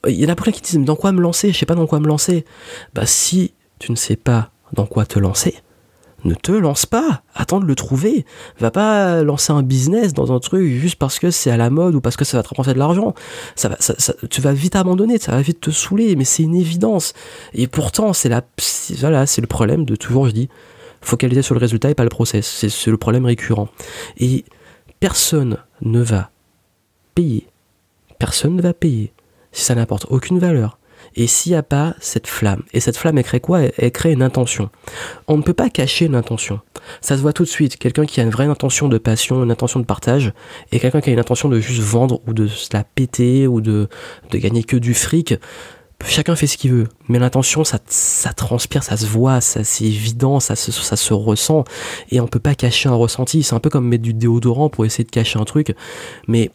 Il 0.08 0.16
y 0.16 0.26
en 0.26 0.30
a 0.30 0.36
plein 0.36 0.52
qui 0.52 0.62
disent 0.62 0.80
dans 0.80 0.96
quoi 0.96 1.12
me 1.12 1.22
lancer, 1.22 1.52
je 1.52 1.58
sais 1.58 1.66
pas 1.66 1.76
dans 1.76 1.88
quoi 1.88 2.00
me 2.00 2.08
lancer. 2.08 2.46
Bah 2.94 3.06
si 3.06 3.54
tu 3.80 3.92
ne 3.92 3.98
sais 3.98 4.16
pas 4.16 4.52
dans 4.74 4.86
quoi 4.86 5.06
te 5.06 5.20
lancer, 5.20 5.56
ne 6.24 6.34
te 6.34 6.52
lance 6.52 6.86
pas, 6.86 7.24
attends 7.34 7.60
de 7.60 7.66
le 7.66 7.76
trouver. 7.76 8.26
Va 8.60 8.72
pas 8.72 9.24
lancer 9.24 9.52
un 9.52 9.64
business 9.64 10.14
dans 10.14 10.32
un 10.32 10.40
truc 10.40 10.68
juste 10.68 10.96
parce 10.96 11.20
que 11.20 11.32
c'est 11.32 11.52
à 11.52 11.58
la 11.58 11.70
mode 11.70 11.96
ou 11.96 12.02
parce 12.02 12.18
que 12.18 12.26
ça 12.26 12.38
va 12.38 12.44
te 12.44 12.50
rapporter 12.50 12.74
de 12.74 12.80
l'argent. 12.80 13.14
Ça 13.56 13.70
va, 13.70 13.78
tu 14.30 14.42
vas 14.42 14.54
vite 14.54 14.76
abandonner, 14.76 15.18
ça 15.18 15.32
va 15.32 15.42
vite 15.42 15.62
te 15.62 15.72
saouler, 15.72 16.16
mais 16.16 16.26
c'est 16.26 16.44
une 16.44 16.56
évidence. 16.56 17.14
Et 17.54 17.68
pourtant, 17.68 18.14
c'est 18.14 18.30
la, 18.30 18.42
voilà, 19.00 19.26
c'est 19.26 19.42
le 19.42 19.48
problème 19.48 19.86
de 19.86 19.96
toujours, 19.96 20.28
je 20.28 20.32
dis, 20.32 20.50
focaliser 21.02 21.42
sur 21.42 21.56
le 21.56 21.60
résultat 21.60 21.90
et 21.90 21.96
pas 21.96 22.04
le 22.04 22.10
process. 22.10 22.66
C'est 22.68 22.92
le 22.92 22.98
problème 22.98 23.26
récurrent. 23.26 23.70
Et 24.18 24.46
personne 25.00 25.58
ne 25.82 26.02
va 26.02 26.32
Personne 28.18 28.56
ne 28.56 28.62
va 28.62 28.74
payer 28.74 29.14
si 29.52 29.64
ça 29.64 29.76
n'apporte 29.76 30.06
aucune 30.10 30.40
valeur 30.40 30.80
et 31.16 31.28
s'il 31.28 31.52
n'y 31.52 31.58
a 31.58 31.64
pas 31.64 31.96
cette 32.00 32.28
flamme, 32.28 32.64
et 32.74 32.80
cette 32.80 32.98
flamme, 32.98 33.18
elle 33.18 33.24
crée 33.24 33.40
quoi? 33.40 33.62
Elle, 33.78 33.92
crée 33.92 34.12
une 34.12 34.22
intention. 34.22 34.70
On 35.28 35.38
ne 35.38 35.42
peut 35.42 35.54
pas 35.54 35.70
cacher 35.70 36.06
une 36.06 36.16
intention. 36.16 36.60
Ça 37.02 37.18
se 37.18 37.22
voit 37.22 37.34
tout 37.34 37.44
de 37.44 37.50
suite. 37.50 37.78
Quelqu'un 37.78 38.06
qui 38.06 38.20
a 38.20 38.24
une 38.24 38.30
vraie 38.30 38.46
intention 38.46 38.88
de 38.88 38.98
passion, 38.98 39.44
une 39.44 39.52
intention 39.52 39.80
de 39.80 39.86
partage, 39.86 40.34
et 40.72 40.80
quelqu'un 40.80 41.02
qui 41.02 41.10
a 41.10 41.14
une 41.14 41.20
intention 41.20 41.50
de 41.50 41.60
juste 41.60 41.82
vendre 41.82 42.22
ou 42.28 42.34
de 42.34 42.48
se 42.48 42.70
la 42.74 42.84
péter 42.84 43.48
ou 43.48 43.62
de, 43.62 43.88
gagner 44.32 44.64
que 44.64 44.78
du 44.78 44.94
fric. 44.94 45.36
Chacun 46.06 46.38
fait 46.38 46.48
ce 46.48 46.58
qu'il 46.58 46.72
veut, 46.72 46.88
mais 47.10 47.20
l'intention, 47.20 47.66
ça, 47.66 47.78
transpire, 48.34 48.84
ça 48.84 48.96
se 48.96 49.06
voit, 49.06 49.42
ça 49.42 49.66
c'est 49.66 49.84
évident, 49.84 50.40
ça 50.40 50.56
se, 50.56 51.14
ressent, 51.14 51.66
et 52.10 52.22
on 52.22 52.28
peut 52.28 52.40
pas 52.40 52.56
cacher 52.56 52.88
un 52.88 52.94
ressenti. 52.94 53.44
C'est 53.44 53.54
un 53.54 53.60
peu 53.60 53.70
comme 53.70 53.86
mettre 53.86 54.04
du 54.04 54.14
déodorant 54.14 54.70
pour 54.70 54.86
essayer 54.86 55.04
de 55.04 55.10
cacher 55.10 55.40
un 55.40 55.44
truc, 55.44 55.76
mais 56.30 56.52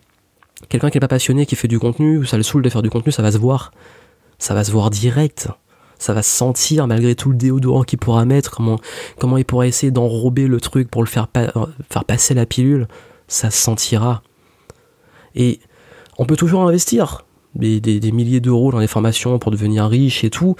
quelqu'un 0.69 0.91
qui 0.91 0.97
n'est 0.97 1.01
pas 1.01 1.09
passionné, 1.09 1.47
qui 1.47 1.57
fait 1.57 1.69
du 1.69 1.79
contenu, 1.79 2.25
ça 2.27 2.37
le 2.37 2.43
saoule 2.43 2.63
de 2.63 2.69
faire 2.69 2.83
du 2.83 2.91
contenu, 2.91 3.13
ça 3.13 3.23
va 3.23 3.33
se 3.33 3.39
voir 3.39 3.71
ça 4.39 4.55
va 4.55 4.65
se 4.65 4.71
voir 4.71 4.91
direct. 4.91 5.49
Ça 5.99 6.13
va 6.13 6.23
se 6.23 6.31
sentir 6.31 6.87
malgré 6.87 7.15
tout 7.15 7.31
le 7.31 7.37
déodorant 7.37 7.83
qu'il 7.83 7.99
pourra 7.99 8.25
mettre, 8.25 8.61
comment, 9.19 9.37
il 9.39 9.45
pourra 9.45 9.67
essayer 9.67 9.91
d'enrober 9.91 10.49
le 10.49 10.61
truc 10.61 10.91
pour 10.91 11.03
le 11.03 11.09
faire, 11.09 11.29
faire 11.33 12.05
passer 12.05 12.35
la 12.35 12.47
pilule. 12.47 12.89
Ça 13.29 13.51
se 13.51 13.57
sentira. 13.57 14.23
Et 15.35 15.61
on 16.19 16.27
peut 16.27 16.37
toujours 16.37 16.63
investir 16.63 17.25
des, 17.55 17.81
des, 17.81 18.13
milliers 18.13 18.41
d'euros 18.41 18.73
dans 18.73 18.81
les 18.81 18.87
formations 18.87 19.39
pour 19.39 19.51
devenir 19.53 19.87
riche 19.87 20.25
et 20.25 20.31
tout, 20.31 20.57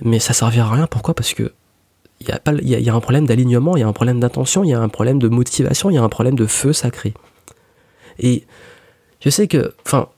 mais 0.00 0.18
ça 0.18 0.32
servira 0.32 0.68
à 0.68 0.74
rien. 0.76 0.86
Pourquoi? 0.86 1.14
Parce 1.14 1.34
que 1.34 1.52
il 2.20 2.28
y, 2.28 2.88
a 2.88 2.94
un 2.94 3.00
problème 3.00 3.26
d'alignement, 3.26 3.76
il 3.76 3.80
y 3.80 3.82
a 3.82 3.88
un 3.88 3.92
problème 3.92 4.20
d'intention, 4.20 4.64
il 4.64 4.70
y 4.70 4.72
a 4.72 4.80
un 4.80 4.88
problème 4.88 5.18
de 5.18 5.28
motivation, 5.28 5.90
il 5.90 5.94
y 5.94 5.98
a 5.98 6.02
un 6.02 6.08
problème 6.08 6.34
de 6.34 6.46
feu 6.46 6.72
sacré. 6.72 7.12
Et 8.18 8.46
je 9.20 9.30
sais 9.30 9.48
que, 9.48 9.74
enfin, 9.84 10.08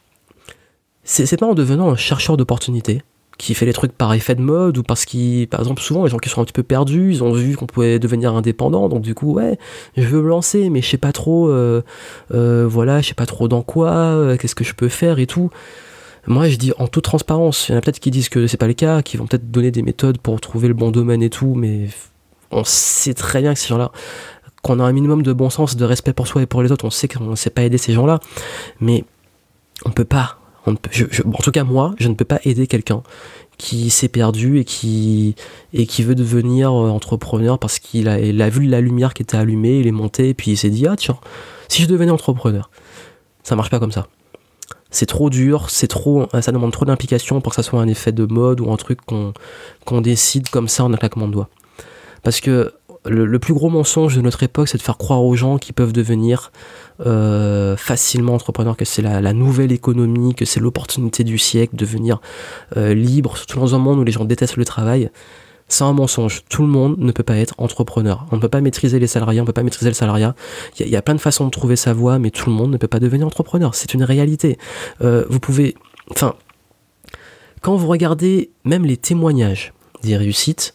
c'est 1.05 1.38
pas 1.38 1.47
en 1.47 1.55
devenant 1.55 1.90
un 1.90 1.97
chercheur 1.97 2.37
d'opportunités 2.37 3.02
qui 3.38 3.55
fait 3.55 3.64
les 3.64 3.73
trucs 3.73 3.93
par 3.93 4.12
effet 4.12 4.35
de 4.35 4.43
mode 4.43 4.76
ou 4.78 4.83
parce 4.83 5.05
qu'il, 5.05 5.47
par 5.49 5.61
exemple, 5.61 5.81
souvent 5.81 6.05
les 6.05 6.11
gens 6.11 6.19
qui 6.19 6.28
sont 6.28 6.43
un 6.43 6.45
petit 6.45 6.52
peu 6.52 6.64
perdus, 6.64 7.12
ils 7.12 7.23
ont 7.23 7.33
vu 7.33 7.57
qu'on 7.57 7.67
pouvait 7.67 8.00
devenir 8.00 8.35
indépendant, 8.35 8.88
donc 8.88 9.02
du 9.02 9.14
coup, 9.14 9.33
ouais, 9.35 9.59
je 9.97 10.02
veux 10.02 10.21
me 10.21 10.28
lancer, 10.28 10.69
mais 10.71 10.83
je 10.83 10.88
sais 10.90 10.99
pas 10.99 11.12
trop, 11.12 11.49
euh, 11.49 11.83
euh, 12.35 12.67
voilà, 12.69 13.00
je 13.00 13.09
sais 13.09 13.14
pas 13.14 13.26
trop 13.26 13.47
dans 13.47 13.62
quoi, 13.62 13.93
euh, 13.93 14.37
qu'est-ce 14.37 14.57
que 14.57 14.64
je 14.64 14.75
peux 14.75 14.88
faire 14.88 15.21
et 15.21 15.26
tout. 15.26 15.50
Moi, 16.26 16.49
je 16.49 16.57
dis 16.57 16.73
en 16.78 16.88
toute 16.88 17.05
transparence, 17.05 17.69
il 17.69 17.73
y 17.73 17.75
en 17.76 17.78
a 17.78 17.81
peut-être 17.81 18.00
qui 18.00 18.11
disent 18.11 18.28
que 18.28 18.49
c'est 18.49 18.59
pas 18.59 18.67
le 18.67 18.75
cas, 18.75 19.02
qui 19.02 19.17
vont 19.17 19.26
peut-être 19.26 19.50
donner 19.50 19.71
des 19.71 19.83
méthodes 19.83 20.19
pour 20.19 20.38
trouver 20.40 20.69
le 20.69 20.75
bon 20.75 20.90
domaine 20.90 21.23
et 21.23 21.31
tout, 21.31 21.55
mais 21.55 21.88
on 22.50 22.64
sait 22.64 23.14
très 23.14 23.40
bien 23.40 23.55
que 23.55 23.61
ces 23.61 23.69
gens-là, 23.69 23.93
qu'on 24.62 24.81
a 24.81 24.85
un 24.85 24.93
minimum 24.93 25.23
de 25.23 25.33
bon 25.33 25.50
sens, 25.50 25.77
de 25.77 25.85
respect 25.85 26.12
pour 26.12 26.27
soi 26.27 26.43
et 26.43 26.47
pour 26.47 26.62
les 26.62 26.73
autres, 26.73 26.85
on 26.85 26.91
sait 26.91 27.09
qu'on 27.09 27.25
ne 27.25 27.37
sait 27.37 27.50
pas 27.50 27.62
aider 27.62 27.79
ces 27.79 27.93
gens-là, 27.93 28.21
mais 28.81 29.05
on 29.85 29.91
ne 29.91 29.95
peut 29.95 30.05
pas. 30.05 30.38
En 30.67 30.75
tout 30.75 31.50
cas, 31.50 31.65
moi, 31.65 31.95
je 31.99 32.09
ne 32.09 32.15
peux 32.15 32.25
pas 32.25 32.41
aider 32.45 32.67
quelqu'un 32.67 33.03
qui 33.59 33.91
s'est 33.91 34.09
perdu 34.09 34.59
et 34.59 34.65
qui, 34.65 35.35
et 35.73 35.87
qui 35.87 36.03
veut 36.03 36.15
devenir 36.15 36.71
euh, 36.71 36.91
entrepreneur 36.91 37.59
parce 37.59 37.79
qu'il 37.81 38.09
a, 38.09 38.49
vu 38.49 38.67
la 38.67 38.81
lumière 38.81 39.15
qui 39.15 39.23
était 39.23 39.37
allumée, 39.37 39.81
il 39.81 39.87
est 39.87 39.93
monté 39.93 40.29
et 40.29 40.35
puis 40.35 40.53
il 40.53 40.57
s'est 40.57 40.71
dit 40.71 40.87
Ah, 40.87 40.95
tiens, 40.97 41.19
si 41.67 41.83
je 41.83 41.88
devenais 41.88 42.12
entrepreneur, 42.12 42.71
ça 43.43 43.57
marche 43.57 43.71
pas 43.71 43.81
comme 43.81 43.93
ça. 43.93 44.07
C'est 44.91 45.07
trop 45.07 45.29
dur, 45.29 45.69
c'est 45.69 45.88
trop, 45.88 46.29
ça 46.41 46.53
demande 46.53 46.73
trop 46.73 46.85
d'implication 46.87 47.41
pour 47.41 47.50
que 47.50 47.57
ça 47.57 47.62
soit 47.62 47.81
un 47.81 47.88
effet 47.88 48.12
de 48.12 48.25
mode 48.25 48.61
ou 48.61 48.71
un 48.73 48.77
truc 48.77 49.00
qu'on 49.05 50.00
décide 50.00 50.49
comme 50.49 50.69
ça 50.69 50.85
en 50.85 50.93
un 50.95 50.97
claquement 50.97 51.27
de 51.27 51.33
doigts. 51.33 51.49
Parce 52.23 52.41
que 52.41 52.73
le, 53.09 53.38
plus 53.38 53.55
gros 53.55 53.71
mensonge 53.71 54.17
de 54.17 54.21
notre 54.21 54.43
époque, 54.43 54.69
c'est 54.69 54.79
de 54.79 54.83
faire 54.83 54.99
croire 54.99 55.23
aux 55.23 55.35
gens 55.35 55.59
qu'ils 55.59 55.75
peuvent 55.75 55.93
devenir 55.93 56.53
euh, 57.07 57.77
facilement 57.77 58.35
entrepreneurs, 58.35 58.77
que 58.77 58.85
c'est 58.85 59.03
la, 59.03 59.33
nouvelle 59.33 59.73
économie, 59.73 60.35
que 60.35 60.45
c'est 60.45 60.61
l'opportunité 60.61 61.25
du 61.25 61.38
siècle, 61.38 61.77
devenir 61.77 62.21
euh, 62.77 62.95
libre, 62.95 63.37
surtout 63.37 63.61
dans 63.61 63.75
un 63.75 63.79
monde 63.79 63.99
où 63.99 64.05
les 64.05 64.12
gens 64.12 64.25
détestent 64.25 64.57
le 64.57 64.65
travail. 64.65 65.11
C'est 65.69 65.85
un 65.85 65.93
mensonge. 65.93 66.45
Tout 66.49 66.62
le 66.62 66.69
monde 66.69 66.97
ne 66.99 67.12
peut 67.12 67.23
pas 67.23 67.37
être 67.37 67.55
entrepreneur. 67.59 68.27
On 68.33 68.37
ne 68.37 68.41
peut 68.41 68.49
pas 68.49 68.62
maîtriser 68.62 68.99
les 68.99 69.07
salariés, 69.07 69.41
on 69.41 69.43
ne 69.43 69.47
peut 69.47 69.53
pas 69.53 69.62
maîtriser 69.62 69.91
le 69.91 69.95
salariat. 69.95 70.35
Il 70.81 70.88
y, 70.88 70.97
a 70.97 71.03
plein 71.03 71.15
de 71.15 71.21
façons 71.21 71.45
de 71.45 71.50
trouver 71.50 71.77
sa 71.77 71.93
voie, 71.93 72.19
mais 72.19 72.31
tout 72.31 72.49
le 72.49 72.57
monde 72.57 72.71
ne 72.71 72.79
peut 72.79 72.88
pas 72.88 73.00
devenir 73.00 73.27
entrepreneur. 73.27 73.75
C'est 73.75 73.93
une 73.93 74.03
réalité. 74.03 74.57
Euh, 75.03 75.27
vous 75.29 75.41
pouvez. 75.41 75.75
Enfin, 76.11 76.37
quand 77.61 77.77
vous 77.77 77.87
regardez 77.87 78.50
même 78.65 78.87
les 78.87 78.97
témoignages 78.97 79.75
des 80.03 80.17
réussites, 80.17 80.75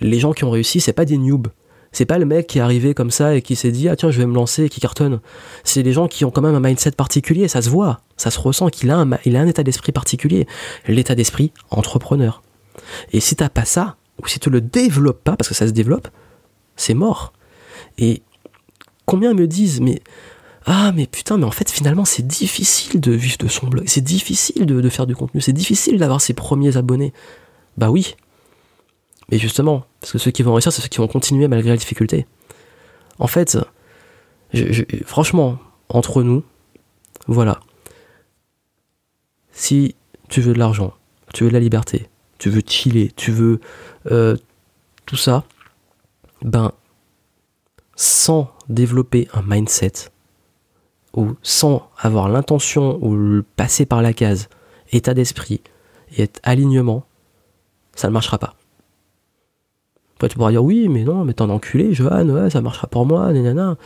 les 0.00 0.18
gens 0.18 0.32
qui 0.32 0.44
ont 0.44 0.50
réussi, 0.50 0.80
c'est 0.80 0.92
pas 0.92 1.04
des 1.04 1.18
noobs. 1.18 1.48
C'est 1.90 2.04
pas 2.04 2.18
le 2.18 2.26
mec 2.26 2.46
qui 2.46 2.58
est 2.58 2.60
arrivé 2.60 2.92
comme 2.92 3.10
ça 3.10 3.34
et 3.34 3.42
qui 3.42 3.56
s'est 3.56 3.72
dit 3.72 3.88
ah 3.88 3.96
tiens 3.96 4.10
je 4.10 4.18
vais 4.18 4.26
me 4.26 4.34
lancer 4.34 4.64
et 4.64 4.68
qui 4.68 4.80
cartonne. 4.80 5.20
C'est 5.64 5.82
des 5.82 5.92
gens 5.92 6.06
qui 6.06 6.24
ont 6.24 6.30
quand 6.30 6.42
même 6.42 6.54
un 6.54 6.60
mindset 6.60 6.92
particulier, 6.92 7.48
ça 7.48 7.62
se 7.62 7.70
voit, 7.70 8.00
ça 8.16 8.30
se 8.30 8.38
ressent 8.38 8.68
qu'il 8.68 8.90
a 8.90 8.98
un, 8.98 9.10
il 9.24 9.36
a 9.36 9.40
un 9.40 9.46
état 9.46 9.62
d'esprit 9.62 9.92
particulier, 9.92 10.46
l'état 10.86 11.14
d'esprit 11.14 11.52
entrepreneur. 11.70 12.42
Et 13.12 13.20
si 13.20 13.36
t'as 13.36 13.48
pas 13.48 13.64
ça, 13.64 13.96
ou 14.22 14.26
si 14.26 14.38
tu 14.38 14.50
le 14.50 14.60
développes 14.60 15.24
pas, 15.24 15.36
parce 15.36 15.48
que 15.48 15.54
ça 15.54 15.66
se 15.66 15.72
développe, 15.72 16.08
c'est 16.76 16.94
mort. 16.94 17.32
Et 17.96 18.22
combien 19.06 19.32
me 19.32 19.46
disent 19.46 19.80
mais 19.80 20.02
ah 20.66 20.92
mais 20.94 21.06
putain 21.06 21.38
mais 21.38 21.44
en 21.44 21.50
fait 21.50 21.70
finalement 21.70 22.04
c'est 22.04 22.26
difficile 22.26 23.00
de 23.00 23.12
vivre 23.12 23.38
de 23.38 23.48
son 23.48 23.66
blog, 23.66 23.84
c'est 23.86 24.02
difficile 24.04 24.66
de 24.66 24.88
faire 24.90 25.06
du 25.06 25.16
contenu, 25.16 25.40
c'est 25.40 25.54
difficile 25.54 25.96
d'avoir 25.96 26.20
ses 26.20 26.34
premiers 26.34 26.76
abonnés. 26.76 27.14
Bah 27.78 27.90
oui, 27.90 28.14
mais 29.30 29.38
justement, 29.38 29.84
parce 30.00 30.12
que 30.12 30.18
ceux 30.18 30.30
qui 30.30 30.42
vont 30.42 30.52
réussir, 30.54 30.72
c'est 30.72 30.82
ceux 30.82 30.88
qui 30.88 30.98
vont 30.98 31.08
continuer 31.08 31.48
malgré 31.48 31.70
la 31.70 31.76
difficulté. 31.76 32.26
En 33.18 33.26
fait, 33.26 33.58
franchement, 35.04 35.58
entre 35.88 36.22
nous, 36.22 36.44
voilà. 37.26 37.60
Si 39.50 39.96
tu 40.28 40.40
veux 40.40 40.52
de 40.52 40.58
l'argent, 40.58 40.94
tu 41.34 41.44
veux 41.44 41.50
de 41.50 41.54
la 41.54 41.60
liberté, 41.60 42.08
tu 42.38 42.48
veux 42.48 42.62
chiller, 42.64 43.12
tu 43.16 43.32
veux 43.32 43.60
euh, 44.10 44.36
tout 45.04 45.16
ça, 45.16 45.44
ben, 46.42 46.72
sans 47.96 48.52
développer 48.68 49.28
un 49.34 49.42
mindset, 49.42 50.10
ou 51.14 51.34
sans 51.42 51.90
avoir 51.98 52.28
l'intention 52.28 52.98
ou 53.02 53.42
passer 53.56 53.86
par 53.86 54.02
la 54.02 54.12
case 54.12 54.48
état 54.92 55.14
d'esprit 55.14 55.60
et 56.16 56.28
alignement, 56.42 57.04
ça 57.94 58.08
ne 58.08 58.12
marchera 58.12 58.38
pas. 58.38 58.54
Tu 60.26 60.36
pourras 60.36 60.50
dire 60.50 60.64
oui, 60.64 60.88
mais 60.88 61.04
non, 61.04 61.24
mais 61.24 61.32
t'es 61.32 61.42
un 61.42 61.50
enculé, 61.50 61.94
Johan, 61.94 62.28
ouais, 62.28 62.50
ça 62.50 62.60
marchera 62.60 62.88
pour 62.88 63.06
moi, 63.06 63.32
nanana. 63.32 63.76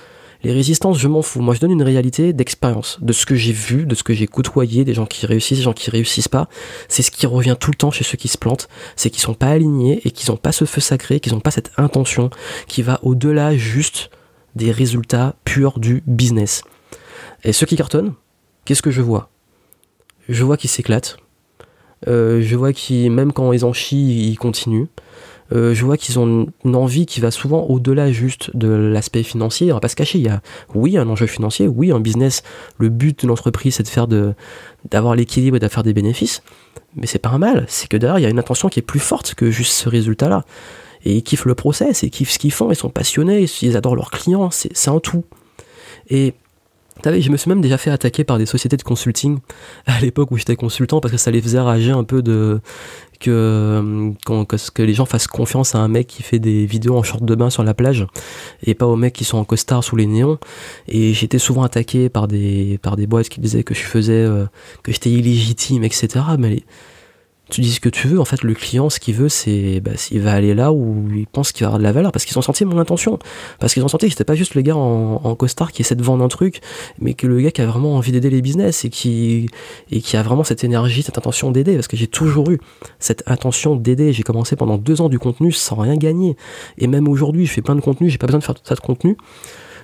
Les 0.45 0.53
résistances, 0.53 0.99
je 0.99 1.07
m'en 1.07 1.23
fous. 1.23 1.41
Moi, 1.41 1.55
je 1.55 1.61
donne 1.61 1.71
une 1.71 1.83
réalité 1.83 2.33
d'expérience, 2.33 2.99
de 3.01 3.13
ce 3.13 3.27
que 3.27 3.37
j'ai 3.37 3.53
vu, 3.53 3.87
de 3.87 3.95
ce 3.95 4.03
que 4.03 4.13
j'ai 4.13 4.27
côtoyé, 4.27 4.85
des 4.85 4.95
gens 4.95 5.07
qui 5.07 5.25
réussissent, 5.25 5.59
des 5.59 5.65
gens 5.65 5.73
qui 5.73 5.89
réussissent 5.91 6.29
pas. 6.29 6.49
C'est 6.89 7.03
ce 7.03 7.13
qui 7.13 7.27
revient 7.27 7.57
tout 7.59 7.71
le 7.71 7.77
temps 7.77 7.93
chez 7.93 8.03
ceux 8.03 8.17
qui 8.17 8.29
se 8.29 8.39
plantent, 8.39 8.69
c'est 8.97 9.11
qu'ils 9.11 9.21
sont 9.21 9.35
pas 9.35 9.49
alignés 9.49 10.01
et 10.05 10.11
qu'ils 10.11 10.31
n'ont 10.31 10.37
pas 10.37 10.51
ce 10.51 10.65
feu 10.65 10.81
sacré, 10.81 11.21
qu'ils 11.21 11.33
n'ont 11.33 11.41
pas 11.41 11.53
cette 11.53 11.71
intention 11.77 12.31
qui 12.67 12.83
va 12.83 12.99
au-delà 13.03 13.57
juste 13.57 14.11
des 14.57 14.73
résultats 14.73 15.37
purs 15.45 15.79
du 15.79 16.03
business. 16.07 16.65
Et 17.45 17.53
ceux 17.53 17.67
qui 17.67 17.77
cartonnent, 17.77 18.15
qu'est-ce 18.65 18.83
que 18.83 18.91
je 18.91 19.03
vois? 19.03 19.31
Je 20.29 20.43
vois 20.43 20.57
qu'ils 20.57 20.71
s'éclatent. 20.71 21.19
Euh, 22.09 22.43
je 22.43 22.57
vois 22.57 22.73
qu'ils, 22.73 23.11
même 23.13 23.33
quand 23.33 23.53
ils 23.53 23.65
en 23.65 23.73
chient, 23.73 24.31
ils 24.31 24.37
continuent. 24.37 24.87
Euh, 25.53 25.75
je 25.75 25.85
vois 25.85 25.97
qu'ils 25.97 26.19
ont 26.19 26.47
une 26.65 26.77
envie 26.77 27.07
qui 27.07 27.21
va 27.21 27.31
souvent 27.31 27.63
au-delà 27.65 28.11
juste 28.11 28.57
de 28.57 28.69
l'aspect 28.69 29.23
financier. 29.23 29.71
On 29.73 29.77
va 29.77 29.81
pas 29.81 29.89
se 29.89 29.97
cacher. 29.97 30.19
Il 30.19 30.25
y 30.25 30.29
a, 30.29 30.41
oui, 30.75 30.97
un 30.97 31.09
enjeu 31.09 31.27
financier. 31.27 31.69
Oui, 31.69 31.93
un 31.93 32.01
business. 32.01 32.43
Le 32.79 32.89
but 32.89 33.23
de 33.23 33.29
l'entreprise, 33.29 33.77
c'est 33.77 33.83
de 33.83 33.89
faire 33.89 34.07
d'avoir 34.09 35.15
l'équilibre 35.15 35.57
et 35.57 35.61
de 35.61 35.69
faire 35.69 35.83
des 35.83 35.93
bénéfices. 35.93 36.43
Mais 36.97 37.07
c'est 37.07 37.19
pas 37.19 37.31
un 37.31 37.39
mal. 37.39 37.65
C'est 37.69 37.89
que 37.89 37.97
derrière, 37.97 38.19
il 38.19 38.23
y 38.23 38.27
a 38.27 38.31
une 38.31 38.39
intention 38.39 38.69
qui 38.69 38.79
est 38.79 38.83
plus 38.83 39.01
forte 39.01 39.35
que 39.35 39.51
juste 39.51 39.73
ce 39.73 39.89
résultat-là. 39.89 40.45
Et 41.05 41.17
ils 41.17 41.23
kiffent 41.23 41.47
le 41.47 41.55
process, 41.55 42.03
ils 42.03 42.11
kiffent 42.11 42.31
ce 42.31 42.39
qu'ils 42.39 42.53
font, 42.53 42.71
ils 42.71 42.77
sont 42.77 42.91
passionnés, 42.91 43.47
ils 43.63 43.77
adorent 43.77 43.97
leurs 43.97 44.11
clients. 44.11 44.51
C'est 44.51 44.89
un 44.89 45.01
tout. 45.01 45.25
Et 46.09 46.35
je 47.05 47.31
me 47.31 47.37
suis 47.37 47.49
même 47.49 47.61
déjà 47.61 47.79
fait 47.79 47.91
attaquer 47.91 48.25
par 48.25 48.39
des 48.39 48.47
sociétés 48.47 48.77
de 48.77 48.83
consulting 48.83 49.39
à 49.87 50.01
l'époque 50.01 50.31
où 50.31 50.37
j'étais 50.37 50.57
consultant 50.57 51.01
parce 51.01 51.13
que 51.13 51.19
ça 51.19 51.31
les 51.31 51.41
faisait 51.41 51.61
rager 51.61 51.91
un 51.91 52.05
peu 52.05 52.23
de 52.23 52.61
que, 53.23 54.13
que, 54.75 54.83
les 54.83 54.95
gens 54.95 55.05
fassent 55.05 55.29
confiance 55.29 55.75
à 55.75 55.79
un 55.79 55.89
mec 55.89 56.09
qui 56.09 56.23
fait 56.23 56.39
des 56.39 56.67
vidéos 56.67 56.97
en 56.97 57.03
short 57.03 57.25
de 57.25 57.35
bain 57.35 57.51
sur 57.51 57.63
la 57.63 57.73
plage 57.73 58.07
et 58.65 58.75
pas 58.75 58.87
aux 58.87 58.97
mecs 58.97 59.13
qui 59.13 59.25
sont 59.25 59.39
en 59.39 59.45
costard 59.45 59.85
sous 59.85 59.97
les 59.97 60.07
néons. 60.07 60.39
Et 60.89 61.15
j'étais 61.15 61.39
souvent 61.39 61.63
attaqué 61.63 62.09
par 62.09 62.27
des, 62.27 62.79
par 62.83 62.97
des 62.97 63.07
boîtes 63.07 63.29
qui 63.29 63.41
disaient 63.41 63.63
que 63.63 63.75
je 63.75 63.83
faisais, 63.83 64.25
euh, 64.25 64.47
que 64.83 64.93
j'étais 64.93 65.11
illégitime, 65.11 65.85
etc. 65.85 66.09
Mais 66.39 66.65
tu 67.51 67.61
dis 67.61 67.73
ce 67.73 67.81
que 67.81 67.89
tu 67.89 68.09
veux, 68.09 68.21
en 68.21 68.25
fait, 68.25 68.43
le 68.45 68.55
client, 68.55 68.89
ce 68.89 69.01
qu'il 69.01 69.15
veut, 69.15 69.29
c'est 69.29 69.81
bah, 69.81 69.91
s'il 69.97 70.21
va 70.21 70.33
aller 70.33 70.55
là 70.55 70.73
où 70.73 71.07
il 71.15 71.27
pense 71.27 71.53
qu'il 71.53 71.65
va 71.65 71.69
avoir 71.69 71.79
de 71.79 71.85
la 71.85 71.93
valeur, 71.93 72.13
parce 72.13 72.25
qu'ils 72.25 72.39
ont 72.39 72.43
senti 72.43 72.65
mon 72.65 72.79
intention, 72.79 73.19
parce 73.59 73.75
qu'ils 73.75 73.85
ont 73.85 73.89
senti 73.89 74.07
que 74.07 74.13
c'était 74.13 74.25
pas 74.25 74.35
juste 74.35 74.55
le 74.55 74.63
gars 74.63 74.77
en, 74.77 75.35
costard 75.35 75.73
qui 75.73 75.83
essaie 75.83 75.95
de 75.95 76.03
vendre 76.03 76.25
un 76.25 76.29
truc, 76.29 76.61
mais 76.99 77.15
que 77.15 77.27
le 77.27 77.41
gars 77.41 77.51
qui 77.51 77.61
a 77.61 77.67
vraiment 77.67 77.97
envie 77.97 78.13
d'aider 78.13 78.31
les 78.31 78.43
business 78.43 78.85
et 78.85 78.91
qui, 78.91 79.51
et 79.91 80.01
qui 80.01 80.17
a 80.17 80.23
vraiment 80.23 80.45
cette 80.45 80.63
énergie, 80.63 81.03
cette 81.03 81.19
intention 81.19 81.51
d'aider, 81.51 81.75
parce 81.75 81.89
que 81.89 81.97
j'ai 81.97 82.07
toujours 82.07 82.51
eu 82.51 82.61
cette 82.99 83.23
intention 83.27 83.77
d'aider. 83.77 84.13
J'ai 84.13 84.23
commencé 84.23 84.57
pendant 84.57 84.79
deux 84.79 85.01
ans 85.01 85.09
du 85.09 85.19
contenu 85.19 85.53
sans 85.53 85.77
rien 85.77 85.97
gagner, 85.97 86.37
et 86.79 86.87
même 86.87 87.09
aujourd'hui, 87.09 87.47
je 87.47 87.53
fais 87.53 87.63
plein 87.63 87.75
de 87.75 87.81
contenu, 87.81 88.09
j'ai 88.09 88.19
pas 88.19 88.27
besoin 88.27 88.39
de 88.39 88.45
faire 88.45 88.55
tout 88.55 88.63
ça 88.65 88.77
de 88.77 88.81
contenu. 88.81 89.17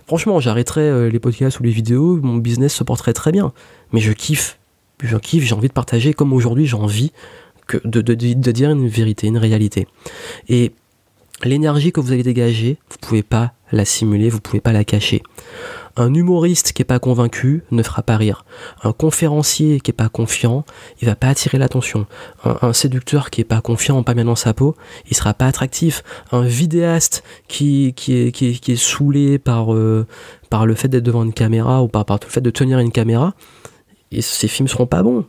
Franchement, 0.07 0.41
j'arrêterais 0.41 0.81
euh, 0.81 1.11
les 1.11 1.19
podcasts 1.19 1.61
ou 1.61 1.65
les 1.65 1.71
vidéos, 1.71 2.19
mon 2.23 2.37
business 2.37 2.73
se 2.73 2.83
porterait 2.83 3.13
très 3.13 3.31
bien, 3.31 3.53
mais 3.93 4.01
je 4.01 4.13
kiffe, 4.13 4.59
je 5.03 5.17
kiffe, 5.19 5.45
j'ai 5.45 5.55
envie 5.55 5.69
de 5.69 5.73
partager, 5.75 6.15
comme 6.15 6.33
aujourd'hui, 6.33 6.67
j'ai 6.67 6.77
envie 6.77 7.13
de, 7.85 8.01
de, 8.01 8.15
dire 8.53 8.71
une 8.71 8.89
vérité, 8.89 9.27
une 9.27 9.39
réalité. 9.39 9.87
Et 10.49 10.73
l'énergie 11.45 11.93
que 11.93 12.01
vous 12.01 12.13
allez 12.13 12.23
dégager, 12.23 12.79
vous 12.91 12.97
pouvez 13.01 13.23
pas 13.23 13.53
la 13.73 13.85
simuler, 13.85 14.31
vous 14.31 14.41
pouvez 14.41 14.61
pas 14.61 14.73
la 14.73 14.85
cacher. 14.85 15.23
Un 15.97 16.15
humoriste 16.15 16.73
qui 16.73 16.83
est 16.83 16.85
pas 16.85 17.01
convaincu 17.01 17.65
ne 17.73 17.83
fera 17.83 18.03
pas 18.03 18.17
rire. 18.17 18.45
Un 18.85 18.93
conférencier 18.93 19.81
qui 19.81 19.91
est 19.91 19.95
pas 19.95 20.09
confiant, 20.09 20.65
il 21.03 21.07
va 21.07 21.17
pas 21.17 21.27
attirer 21.27 21.59
l'attention. 21.59 22.07
Un, 22.45 22.73
séducteur 22.73 23.31
qui 23.31 23.41
est 23.41 23.45
pas 23.45 23.61
confiant, 23.61 24.03
pas 24.05 24.15
bien 24.15 24.25
dans 24.25 24.37
sa 24.37 24.55
peau, 24.55 24.77
il 25.11 25.17
sera 25.17 25.35
pas 25.35 25.47
attractif. 25.47 26.05
Un 26.31 26.43
vidéaste 26.43 27.25
qui, 27.49 27.95
qui, 27.97 28.17
est, 28.17 28.31
qui, 28.33 28.73
est, 28.73 28.77
saoulé 28.77 29.39
par, 29.39 29.75
euh, 29.75 30.07
par 30.51 30.67
le 30.67 30.77
fait 30.77 30.87
d'être 30.87 31.03
devant 31.03 31.25
une 31.25 31.33
caméra 31.33 31.83
ou 31.83 31.89
par, 31.89 32.05
par 32.05 32.21
le 32.23 32.31
fait 32.31 32.41
de 32.41 32.51
tenir 32.51 32.79
une 32.79 32.93
caméra, 32.93 33.35
et 34.13 34.23
ses 34.23 34.49
films 34.49 34.69
seront 34.69 34.87
pas 34.87 35.03
bons 35.03 35.27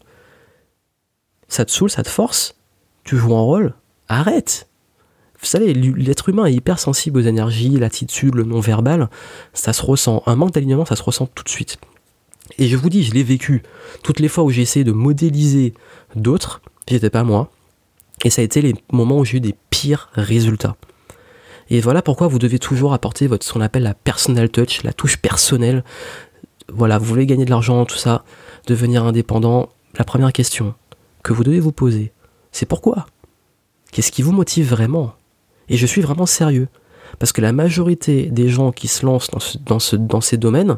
ça 1.49 1.65
te 1.65 1.71
saoule, 1.71 1.89
ça 1.89 2.03
te 2.03 2.09
force, 2.09 2.55
tu 3.03 3.17
joues 3.17 3.35
un 3.35 3.41
rôle, 3.41 3.73
arrête. 4.07 4.67
Vous 5.39 5.45
savez, 5.45 5.73
l'être 5.73 6.29
humain 6.29 6.45
est 6.45 6.53
hyper 6.53 6.79
sensible 6.79 7.19
aux 7.19 7.23
énergies, 7.23 7.71
l'attitude, 7.71 8.35
le 8.35 8.43
non-verbal, 8.43 9.09
ça 9.53 9.73
se 9.73 9.81
ressent. 9.81 10.21
Un 10.25 10.35
manque 10.35 10.51
d'alignement, 10.51 10.85
ça 10.85 10.95
se 10.95 11.03
ressent 11.03 11.27
tout 11.27 11.43
de 11.43 11.49
suite. 11.49 11.77
Et 12.57 12.67
je 12.67 12.75
vous 12.75 12.89
dis, 12.89 13.03
je 13.03 13.13
l'ai 13.13 13.23
vécu. 13.23 13.63
Toutes 14.03 14.19
les 14.19 14.27
fois 14.27 14.43
où 14.43 14.49
j'ai 14.49 14.61
essayé 14.61 14.83
de 14.83 14.91
modéliser 14.91 15.73
d'autres, 16.15 16.61
j'étais 16.87 17.09
pas 17.09 17.23
moi. 17.23 17.51
Et 18.25 18.29
ça 18.29 18.41
a 18.41 18.45
été 18.45 18.61
les 18.61 18.75
moments 18.91 19.19
où 19.19 19.25
j'ai 19.25 19.37
eu 19.37 19.41
des 19.41 19.55
pires 19.69 20.09
résultats. 20.13 20.75
Et 21.69 21.79
voilà 21.79 22.01
pourquoi 22.01 22.27
vous 22.27 22.39
devez 22.39 22.59
toujours 22.59 22.93
apporter 22.93 23.27
votre, 23.27 23.45
ce 23.45 23.53
qu'on 23.53 23.61
appelle 23.61 23.83
la 23.83 23.93
personal 23.93 24.49
touch, 24.49 24.83
la 24.83 24.91
touche 24.91 25.17
personnelle. 25.17 25.83
Voilà, 26.67 26.97
vous 26.97 27.05
voulez 27.05 27.25
gagner 27.25 27.45
de 27.45 27.49
l'argent, 27.49 27.85
tout 27.85 27.97
ça, 27.97 28.23
devenir 28.67 29.05
indépendant. 29.05 29.69
La 29.97 30.03
première 30.03 30.33
question, 30.33 30.73
que 31.23 31.33
vous 31.33 31.43
devez 31.43 31.59
vous 31.59 31.71
poser, 31.71 32.13
c'est 32.51 32.65
pourquoi? 32.65 33.05
Qu'est-ce 33.91 34.11
qui 34.11 34.21
vous 34.21 34.31
motive 34.31 34.69
vraiment? 34.69 35.13
Et 35.67 35.77
je 35.77 35.85
suis 35.85 36.01
vraiment 36.01 36.25
sérieux. 36.25 36.67
Parce 37.17 37.31
que 37.31 37.41
la 37.41 37.53
majorité 37.53 38.27
des 38.27 38.49
gens 38.49 38.71
qui 38.71 38.87
se 38.87 39.05
lancent 39.05 39.31
dans, 39.65 39.79
ce, 39.79 39.95
dans, 39.95 40.21
ces 40.21 40.37
domaines, 40.37 40.77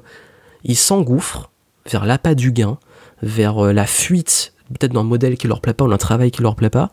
ils 0.64 0.78
s'engouffrent 0.78 1.52
vers 1.90 2.06
l'appât 2.06 2.36
du 2.36 2.52
gain, 2.52 2.78
vers 3.22 3.66
euh, 3.66 3.74
la 3.74 3.86
fuite, 3.86 4.54
peut-être 4.70 4.94
d'un 4.94 5.04
modèle 5.04 5.38
qui 5.38 5.48
leur 5.48 5.62
plaît 5.62 5.74
pas 5.74 5.86
ou 5.86 5.90
d'un 5.90 5.98
travail 5.98 6.32
qui 6.32 6.42
leur 6.42 6.56
plaît 6.56 6.70
pas. 6.70 6.90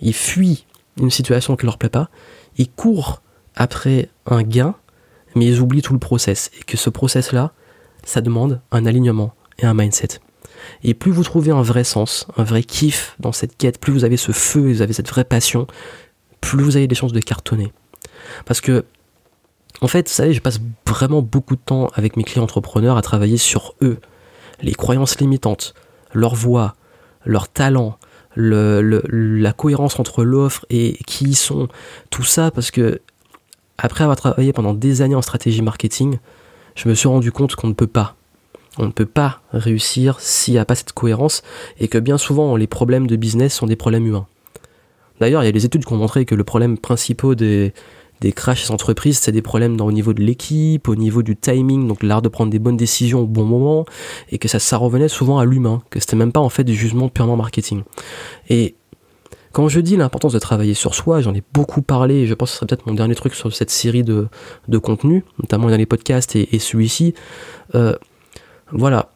Ils 0.00 0.14
fuient 0.14 0.66
une 1.00 1.10
situation 1.10 1.56
qui 1.56 1.66
leur 1.66 1.78
plaît 1.78 1.88
pas. 1.88 2.10
Ils 2.56 2.70
courent 2.70 3.22
après 3.56 4.08
un 4.26 4.42
gain, 4.42 4.74
mais 5.34 5.46
ils 5.46 5.60
oublient 5.60 5.82
tout 5.82 5.92
le 5.92 5.98
process. 5.98 6.50
Et 6.58 6.62
que 6.62 6.76
ce 6.76 6.90
process-là, 6.90 7.52
ça 8.04 8.20
demande 8.20 8.60
un 8.70 8.86
alignement 8.86 9.34
et 9.58 9.66
un 9.66 9.74
mindset. 9.74 10.20
Et 10.82 10.94
plus 10.94 11.12
vous 11.12 11.24
trouvez 11.24 11.50
un 11.50 11.62
vrai 11.62 11.84
sens, 11.84 12.26
un 12.36 12.44
vrai 12.44 12.62
kiff 12.62 13.16
dans 13.20 13.32
cette 13.32 13.56
quête, 13.56 13.80
plus 13.80 13.92
vous 13.92 14.04
avez 14.04 14.16
ce 14.16 14.32
feu, 14.32 14.60
vous 14.60 14.82
avez 14.82 14.92
cette 14.92 15.08
vraie 15.08 15.24
passion, 15.24 15.66
plus 16.40 16.62
vous 16.62 16.76
avez 16.76 16.86
des 16.86 16.94
chances 16.94 17.12
de 17.12 17.20
cartonner. 17.20 17.72
Parce 18.44 18.60
que, 18.60 18.84
en 19.80 19.88
fait, 19.88 20.08
vous 20.08 20.14
savez, 20.14 20.32
je 20.32 20.40
passe 20.40 20.60
vraiment 20.86 21.22
beaucoup 21.22 21.56
de 21.56 21.60
temps 21.60 21.88
avec 21.94 22.16
mes 22.16 22.24
clients 22.24 22.44
entrepreneurs 22.44 22.96
à 22.96 23.02
travailler 23.02 23.36
sur 23.36 23.74
eux, 23.82 23.98
les 24.60 24.74
croyances 24.74 25.18
limitantes, 25.18 25.74
leur 26.12 26.34
voix, 26.34 26.74
leur 27.24 27.48
talent, 27.48 27.98
la 28.36 29.52
cohérence 29.52 29.98
entre 29.98 30.24
l'offre 30.24 30.64
et 30.70 30.98
qui 31.06 31.24
ils 31.24 31.36
sont, 31.36 31.68
tout 32.10 32.22
ça, 32.22 32.50
parce 32.50 32.70
que 32.70 33.00
après 33.78 34.04
avoir 34.04 34.16
travaillé 34.16 34.52
pendant 34.52 34.74
des 34.74 35.02
années 35.02 35.14
en 35.14 35.22
stratégie 35.22 35.62
marketing, 35.62 36.18
je 36.74 36.88
me 36.88 36.94
suis 36.94 37.08
rendu 37.08 37.32
compte 37.32 37.56
qu'on 37.56 37.68
ne 37.68 37.72
peut 37.72 37.86
pas. 37.86 38.16
On 38.78 38.86
ne 38.86 38.92
peut 38.92 39.06
pas 39.06 39.40
réussir 39.52 40.20
s'il 40.20 40.54
n'y 40.54 40.60
a 40.60 40.64
pas 40.64 40.74
cette 40.74 40.92
cohérence 40.92 41.42
et 41.78 41.88
que 41.88 41.98
bien 41.98 42.18
souvent 42.18 42.56
les 42.56 42.66
problèmes 42.66 43.06
de 43.06 43.16
business 43.16 43.54
sont 43.54 43.66
des 43.66 43.76
problèmes 43.76 44.06
humains. 44.06 44.26
D'ailleurs, 45.20 45.42
il 45.42 45.46
y 45.46 45.48
a 45.48 45.52
des 45.52 45.66
études 45.66 45.84
qui 45.84 45.92
ont 45.92 45.96
montré 45.96 46.24
que 46.24 46.34
le 46.34 46.44
problème 46.44 46.78
principal 46.78 47.34
des, 47.34 47.74
des 48.20 48.32
crashs 48.32 48.70
entreprises, 48.70 49.18
c'est 49.18 49.32
des 49.32 49.42
problèmes 49.42 49.80
au 49.80 49.92
niveau 49.92 50.12
de 50.12 50.22
l'équipe, 50.22 50.88
au 50.88 50.96
niveau 50.96 51.22
du 51.22 51.36
timing, 51.36 51.88
donc 51.88 52.02
l'art 52.02 52.22
de 52.22 52.28
prendre 52.28 52.50
des 52.50 52.58
bonnes 52.58 52.76
décisions 52.76 53.22
au 53.22 53.26
bon 53.26 53.44
moment, 53.44 53.86
et 54.30 54.38
que 54.38 54.48
ça, 54.48 54.76
revenait 54.76 55.08
souvent 55.08 55.38
à 55.38 55.44
l'humain, 55.44 55.82
que 55.90 56.00
c'était 56.00 56.16
même 56.16 56.32
pas 56.32 56.40
en 56.40 56.48
fait 56.48 56.64
du 56.64 56.74
jugement 56.74 57.08
purement 57.08 57.36
marketing. 57.36 57.82
Et 58.48 58.74
quand 59.52 59.68
je 59.68 59.80
dis 59.80 59.96
l'importance 59.96 60.32
de 60.32 60.38
travailler 60.38 60.74
sur 60.74 60.94
soi, 60.94 61.22
j'en 61.22 61.34
ai 61.34 61.42
beaucoup 61.52 61.82
parlé, 61.82 62.16
et 62.16 62.26
je 62.26 62.34
pense 62.34 62.50
que 62.50 62.52
ce 62.52 62.58
serait 62.58 62.66
peut-être 62.66 62.86
mon 62.86 62.94
dernier 62.94 63.14
truc 63.14 63.34
sur 63.34 63.52
cette 63.52 63.70
série 63.70 64.04
de, 64.04 64.28
de 64.68 64.78
contenus, 64.78 65.22
notamment 65.38 65.68
dans 65.70 65.76
les 65.76 65.86
podcasts 65.86 66.36
et, 66.36 66.58
celui-ci. 66.58 67.14
Euh, 67.74 67.94
voilà, 68.72 69.10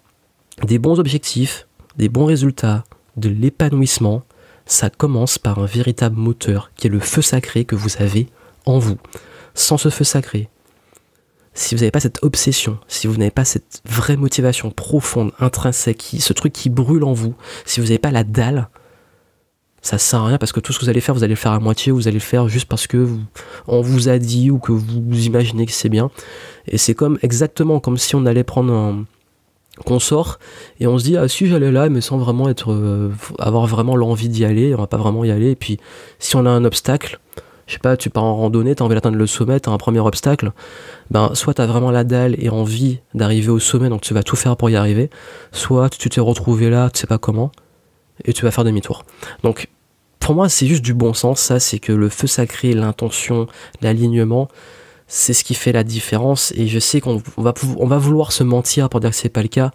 des 0.62 0.78
bons 0.78 0.98
objectifs, 0.98 1.66
des 1.96 2.08
bons 2.08 2.24
résultats, 2.24 2.84
de 3.16 3.28
l'épanouissement, 3.28 4.22
ça 4.66 4.90
commence 4.90 5.38
par 5.38 5.58
un 5.58 5.66
véritable 5.66 6.16
moteur 6.16 6.70
qui 6.76 6.86
est 6.86 6.90
le 6.90 7.00
feu 7.00 7.22
sacré 7.22 7.64
que 7.64 7.76
vous 7.76 7.96
avez 7.98 8.28
en 8.66 8.78
vous. 8.78 8.96
Sans 9.54 9.76
ce 9.76 9.90
feu 9.90 10.04
sacré, 10.04 10.48
si 11.52 11.74
vous 11.74 11.80
n'avez 11.80 11.92
pas 11.92 12.00
cette 12.00 12.22
obsession, 12.22 12.78
si 12.88 13.06
vous 13.06 13.16
n'avez 13.16 13.30
pas 13.30 13.44
cette 13.44 13.82
vraie 13.84 14.16
motivation 14.16 14.70
profonde, 14.70 15.32
intrinsèque, 15.38 16.16
ce 16.18 16.32
truc 16.32 16.52
qui 16.52 16.70
brûle 16.70 17.04
en 17.04 17.12
vous, 17.12 17.34
si 17.64 17.80
vous 17.80 17.86
n'avez 17.86 17.98
pas 17.98 18.10
la 18.10 18.24
dalle, 18.24 18.68
ça 19.80 19.98
sert 19.98 20.20
à 20.20 20.26
rien 20.26 20.38
parce 20.38 20.52
que 20.52 20.60
tout 20.60 20.72
ce 20.72 20.78
que 20.78 20.86
vous 20.86 20.90
allez 20.90 21.02
faire, 21.02 21.14
vous 21.14 21.22
allez 21.22 21.34
le 21.34 21.38
faire 21.38 21.52
à 21.52 21.60
moitié, 21.60 21.92
vous 21.92 22.08
allez 22.08 22.16
le 22.16 22.20
faire 22.20 22.48
juste 22.48 22.66
parce 22.66 22.86
que 22.86 23.06
on 23.68 23.82
vous 23.82 24.08
a 24.08 24.18
dit 24.18 24.50
ou 24.50 24.58
que 24.58 24.72
vous 24.72 25.26
imaginez 25.26 25.66
que 25.66 25.72
c'est 25.72 25.90
bien. 25.90 26.10
Et 26.66 26.78
c'est 26.78 26.94
comme 26.94 27.18
exactement 27.22 27.80
comme 27.80 27.98
si 27.98 28.16
on 28.16 28.24
allait 28.24 28.44
prendre 28.44 28.72
un 28.72 29.04
qu'on 29.84 29.98
sort 29.98 30.38
et 30.80 30.86
on 30.86 30.98
se 30.98 31.04
dit 31.04 31.16
ah 31.16 31.26
si 31.28 31.46
j'allais 31.46 31.72
là 31.72 31.88
mais 31.88 32.00
sans 32.00 32.16
vraiment 32.16 32.48
être 32.48 32.72
euh, 32.72 33.10
avoir 33.38 33.66
vraiment 33.66 33.96
l'envie 33.96 34.28
d'y 34.28 34.44
aller 34.44 34.74
on 34.74 34.78
va 34.78 34.86
pas 34.86 34.96
vraiment 34.96 35.24
y 35.24 35.30
aller. 35.30 35.50
Et 35.50 35.56
puis 35.56 35.78
si 36.18 36.36
on 36.36 36.46
a 36.46 36.50
un 36.50 36.64
obstacle 36.64 37.18
je 37.66 37.72
sais 37.72 37.78
pas 37.78 37.96
tu 37.96 38.10
pars 38.10 38.24
en 38.24 38.36
randonnée 38.36 38.74
t'as 38.74 38.84
envie 38.84 38.94
d'atteindre 38.94 39.16
le 39.16 39.26
sommet 39.26 39.58
t'as 39.58 39.70
un 39.70 39.78
premier 39.78 40.00
obstacle 40.00 40.52
ben 41.10 41.34
soit 41.34 41.54
t'as 41.54 41.66
vraiment 41.66 41.90
la 41.90 42.04
dalle 42.04 42.36
et 42.38 42.50
envie 42.50 43.00
d'arriver 43.14 43.48
au 43.48 43.58
sommet 43.58 43.88
donc 43.88 44.02
tu 44.02 44.14
vas 44.14 44.22
tout 44.22 44.36
faire 44.36 44.56
pour 44.56 44.68
y 44.70 44.76
arriver 44.76 45.10
soit 45.50 45.88
tu 45.88 46.08
t'es 46.10 46.20
retrouvé 46.20 46.68
là 46.70 46.90
tu 46.90 47.00
sais 47.00 47.06
pas 47.06 47.18
comment 47.18 47.50
et 48.24 48.32
tu 48.32 48.44
vas 48.44 48.50
faire 48.50 48.64
demi-tour. 48.64 49.04
Donc 49.42 49.68
pour 50.20 50.34
moi, 50.34 50.48
c'est 50.48 50.66
juste 50.66 50.82
du 50.82 50.94
bon 50.94 51.12
sens, 51.12 51.40
ça, 51.40 51.60
c'est 51.60 51.78
que 51.78 51.92
le 51.92 52.08
feu 52.08 52.26
sacré, 52.26 52.72
l'intention, 52.72 53.46
l'alignement, 53.82 54.48
c'est 55.16 55.32
ce 55.32 55.44
qui 55.44 55.54
fait 55.54 55.70
la 55.70 55.84
différence. 55.84 56.52
Et 56.56 56.66
je 56.66 56.80
sais 56.80 57.00
qu'on 57.00 57.22
va, 57.36 57.54
on 57.78 57.86
va 57.86 57.98
vouloir 57.98 58.32
se 58.32 58.42
mentir 58.42 58.88
pour 58.88 58.98
dire 58.98 59.10
que 59.10 59.16
c'est 59.16 59.28
pas 59.28 59.42
le 59.42 59.48
cas. 59.48 59.70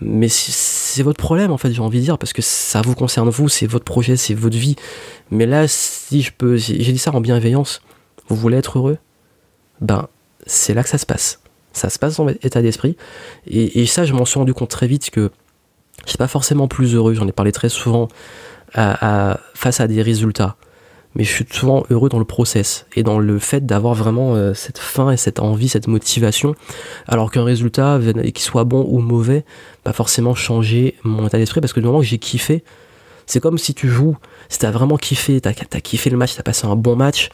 Mais 0.00 0.28
c'est 0.30 1.02
votre 1.02 1.18
problème, 1.18 1.52
en 1.52 1.58
fait, 1.58 1.70
j'ai 1.70 1.82
envie 1.82 1.98
de 1.98 2.04
dire, 2.04 2.16
parce 2.16 2.32
que 2.32 2.40
ça 2.40 2.80
vous 2.80 2.94
concerne 2.94 3.28
vous, 3.28 3.50
c'est 3.50 3.66
votre 3.66 3.84
projet, 3.84 4.16
c'est 4.16 4.32
votre 4.32 4.56
vie. 4.56 4.76
Mais 5.30 5.44
là, 5.44 5.68
si 5.68 6.22
je 6.22 6.32
peux, 6.32 6.56
j'ai 6.56 6.78
dit 6.78 6.98
ça 6.98 7.14
en 7.14 7.20
bienveillance, 7.20 7.82
vous 8.28 8.36
voulez 8.36 8.56
être 8.56 8.78
heureux? 8.78 8.96
Ben, 9.82 10.08
c'est 10.46 10.72
là 10.72 10.82
que 10.82 10.88
ça 10.88 10.96
se 10.96 11.04
passe. 11.04 11.40
Ça 11.74 11.90
se 11.90 11.98
passe 11.98 12.16
dans 12.16 12.24
votre 12.24 12.38
état 12.42 12.62
d'esprit. 12.62 12.96
Et, 13.46 13.84
ça, 13.84 14.06
je 14.06 14.14
m'en 14.14 14.24
suis 14.24 14.38
rendu 14.38 14.54
compte 14.54 14.70
très 14.70 14.86
vite 14.86 15.10
que 15.10 15.30
je 16.06 16.08
suis 16.08 16.18
pas 16.18 16.26
forcément 16.26 16.68
plus 16.68 16.94
heureux, 16.94 17.12
j'en 17.12 17.28
ai 17.28 17.32
parlé 17.32 17.52
très 17.52 17.68
souvent 17.68 18.08
face 18.72 19.80
à 19.80 19.86
des 19.86 20.00
résultats. 20.00 20.56
Mais 21.14 21.24
je 21.24 21.32
suis 21.32 21.46
souvent 21.50 21.84
heureux 21.90 22.08
dans 22.08 22.20
le 22.20 22.24
process 22.24 22.86
et 22.94 23.02
dans 23.02 23.18
le 23.18 23.38
fait 23.38 23.66
d'avoir 23.66 23.94
vraiment 23.94 24.34
euh, 24.34 24.54
cette 24.54 24.78
faim 24.78 25.10
et 25.10 25.16
cette 25.16 25.40
envie, 25.40 25.68
cette 25.68 25.88
motivation. 25.88 26.54
Alors 27.08 27.32
qu'un 27.32 27.42
résultat, 27.42 27.98
qu'il 27.98 28.38
soit 28.38 28.64
bon 28.64 28.86
ou 28.88 29.00
mauvais, 29.00 29.44
pas 29.82 29.92
forcément 29.92 30.34
changer 30.34 30.94
mon 31.02 31.26
état 31.26 31.38
d'esprit 31.38 31.60
parce 31.60 31.72
que 31.72 31.80
du 31.80 31.86
moment 31.86 32.00
que 32.00 32.06
j'ai 32.06 32.18
kiffé, 32.18 32.62
c'est 33.26 33.40
comme 33.40 33.58
si 33.58 33.74
tu 33.74 33.88
joues, 33.88 34.16
si 34.48 34.58
t'as 34.58 34.70
vraiment 34.70 34.96
kiffé, 34.96 35.40
t'as 35.40 35.50
as 35.50 35.80
kiffé 35.80 36.10
le 36.10 36.16
match, 36.16 36.34
t'as 36.36 36.42
passé 36.42 36.66
un 36.66 36.76
bon 36.76 36.96
match, 36.96 37.30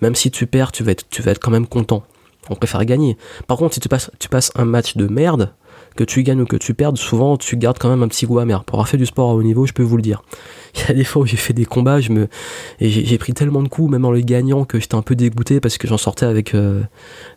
même 0.00 0.14
si 0.14 0.30
tu 0.30 0.46
perds, 0.46 0.72
tu 0.72 0.82
vas 0.82 0.92
être, 0.92 1.08
tu 1.08 1.22
vas 1.22 1.32
être 1.32 1.40
quand 1.40 1.50
même 1.50 1.66
content. 1.66 2.04
On 2.48 2.54
préfère 2.54 2.84
gagner. 2.84 3.16
Par 3.46 3.58
contre, 3.58 3.74
si 3.74 3.80
tu 3.80 3.88
passes, 3.88 4.10
tu 4.18 4.28
passes 4.28 4.50
un 4.54 4.64
match 4.64 4.96
de 4.96 5.06
merde, 5.06 5.52
que 5.96 6.04
tu 6.04 6.22
gagnes 6.22 6.42
ou 6.42 6.46
que 6.46 6.56
tu 6.56 6.74
perdes, 6.74 6.96
souvent 6.96 7.36
tu 7.36 7.56
gardes 7.56 7.78
quand 7.78 7.90
même 7.90 8.02
un 8.02 8.08
petit 8.08 8.26
goût 8.26 8.38
amer. 8.38 8.64
Pour 8.64 8.76
avoir 8.76 8.88
fait 8.88 8.96
du 8.96 9.06
sport 9.06 9.30
à 9.30 9.34
haut 9.34 9.42
niveau, 9.42 9.66
je 9.66 9.72
peux 9.72 9.82
vous 9.82 9.96
le 9.96 10.02
dire. 10.02 10.22
Il 10.74 10.88
y 10.88 10.90
a 10.90 10.94
des 10.94 11.04
fois 11.04 11.22
où 11.22 11.26
j'ai 11.26 11.36
fait 11.36 11.52
des 11.52 11.64
combats, 11.64 11.98
et 11.98 12.90
j'ai 12.90 13.18
pris 13.18 13.32
tellement 13.34 13.62
de 13.62 13.68
coups, 13.68 13.90
même 13.90 14.04
en 14.04 14.10
le 14.10 14.20
gagnant, 14.20 14.64
que 14.64 14.78
j'étais 14.78 14.94
un 14.94 15.02
peu 15.02 15.14
dégoûté 15.14 15.60
parce 15.60 15.78
que 15.78 15.88
j'en 15.88 15.98
sortais 15.98 16.26
avec 16.26 16.54
euh, 16.54 16.82